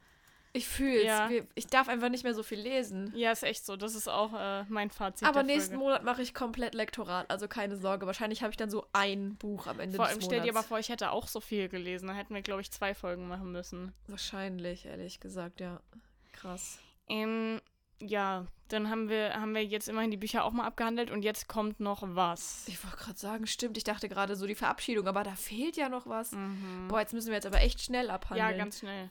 [0.57, 1.05] Ich fühl's.
[1.05, 1.29] Ja.
[1.29, 3.13] Wir- Ich darf einfach nicht mehr so viel lesen.
[3.15, 3.77] Ja, ist echt so.
[3.77, 5.27] Das ist auch äh, mein Fazit.
[5.29, 5.85] Aber nächsten Folge.
[5.85, 8.07] Monat mache ich komplett Lektorat, also keine Sorge.
[8.07, 10.25] Wahrscheinlich habe ich dann so ein Buch am Ende Vor des allem Monats.
[10.25, 12.07] stell dir aber vor, ich hätte auch so viel gelesen.
[12.09, 13.93] Dann hätten wir, glaube ich, zwei Folgen machen müssen.
[14.09, 15.81] Wahrscheinlich, ehrlich gesagt, ja.
[16.33, 16.79] Krass.
[17.09, 17.61] Ähm,
[18.01, 21.49] ja, dann haben wir, haben wir jetzt immerhin die Bücher auch mal abgehandelt und jetzt
[21.49, 22.65] kommt noch was.
[22.69, 25.89] Ich wollte gerade sagen, stimmt, ich dachte gerade so die Verabschiedung, aber da fehlt ja
[25.89, 26.33] noch was.
[26.33, 26.89] Mhm.
[26.89, 28.59] Boah, jetzt müssen wir jetzt aber echt schnell Ja, abhandeln.
[28.59, 29.09] ganz schnell.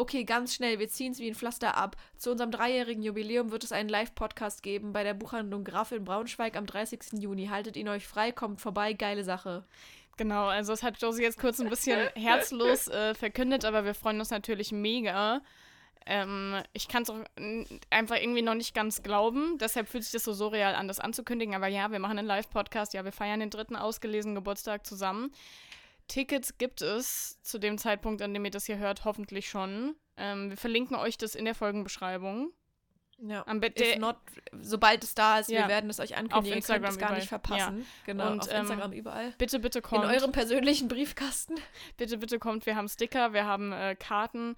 [0.00, 1.96] Okay, ganz schnell, wir ziehen es wie ein Pflaster ab.
[2.16, 6.56] Zu unserem dreijährigen Jubiläum wird es einen Live-Podcast geben bei der Buchhandlung Graf in Braunschweig
[6.56, 7.14] am 30.
[7.14, 7.48] Juni.
[7.48, 9.64] Haltet ihn euch frei, kommt vorbei, geile Sache.
[10.16, 14.20] Genau, also das hat Josie jetzt kurz ein bisschen herzlos äh, verkündet, aber wir freuen
[14.20, 15.40] uns natürlich mega.
[16.06, 17.18] Ähm, ich kann es auch
[17.90, 21.56] einfach irgendwie noch nicht ganz glauben, deshalb fühlt sich das so surreal an, das anzukündigen.
[21.56, 25.32] Aber ja, wir machen einen Live-Podcast, ja, wir feiern den dritten ausgelesenen Geburtstag zusammen.
[26.08, 29.94] Tickets gibt es zu dem Zeitpunkt, an dem ihr das hier hört, hoffentlich schon.
[30.16, 32.50] Ähm, wir verlinken euch das in der Folgenbeschreibung.
[33.20, 33.44] Ja.
[33.46, 34.16] Am Be- If not,
[34.60, 35.62] sobald es da ist, Ja.
[35.62, 36.50] wir werden es euch ankündigen.
[36.52, 37.18] Ihr Instagram könnt es gar überall.
[37.20, 37.86] nicht verpassen.
[38.06, 39.34] Genau, Und, auf ähm, Instagram überall.
[39.38, 40.04] Bitte, bitte In kommt.
[40.04, 41.56] eurem persönlichen Briefkasten.
[41.96, 42.64] Bitte, bitte kommt.
[42.66, 44.54] Wir haben Sticker, wir haben äh, Karten,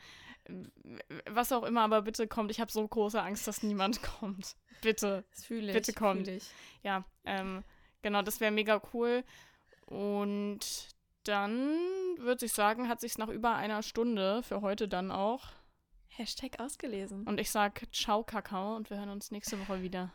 [1.29, 2.51] was auch immer, aber bitte kommt.
[2.51, 4.57] Ich habe so große Angst, dass niemand kommt.
[4.83, 5.25] Bitte.
[5.35, 5.73] Das fühle ich.
[5.73, 6.29] Bitte kommt.
[6.29, 6.45] ich.
[6.83, 7.65] Ja, ähm,
[8.03, 9.25] genau, das wäre mega cool.
[9.87, 10.61] Und
[11.25, 11.77] dann
[12.19, 15.49] würde ich sagen, hat sich's nach über einer Stunde für heute dann auch.
[16.09, 17.25] Hashtag ausgelesen.
[17.27, 20.13] Und ich sag Ciao, Kakao, und wir hören uns nächste Woche wieder.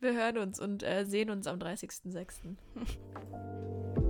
[0.00, 2.56] Wir hören uns und äh, sehen uns am 30.06.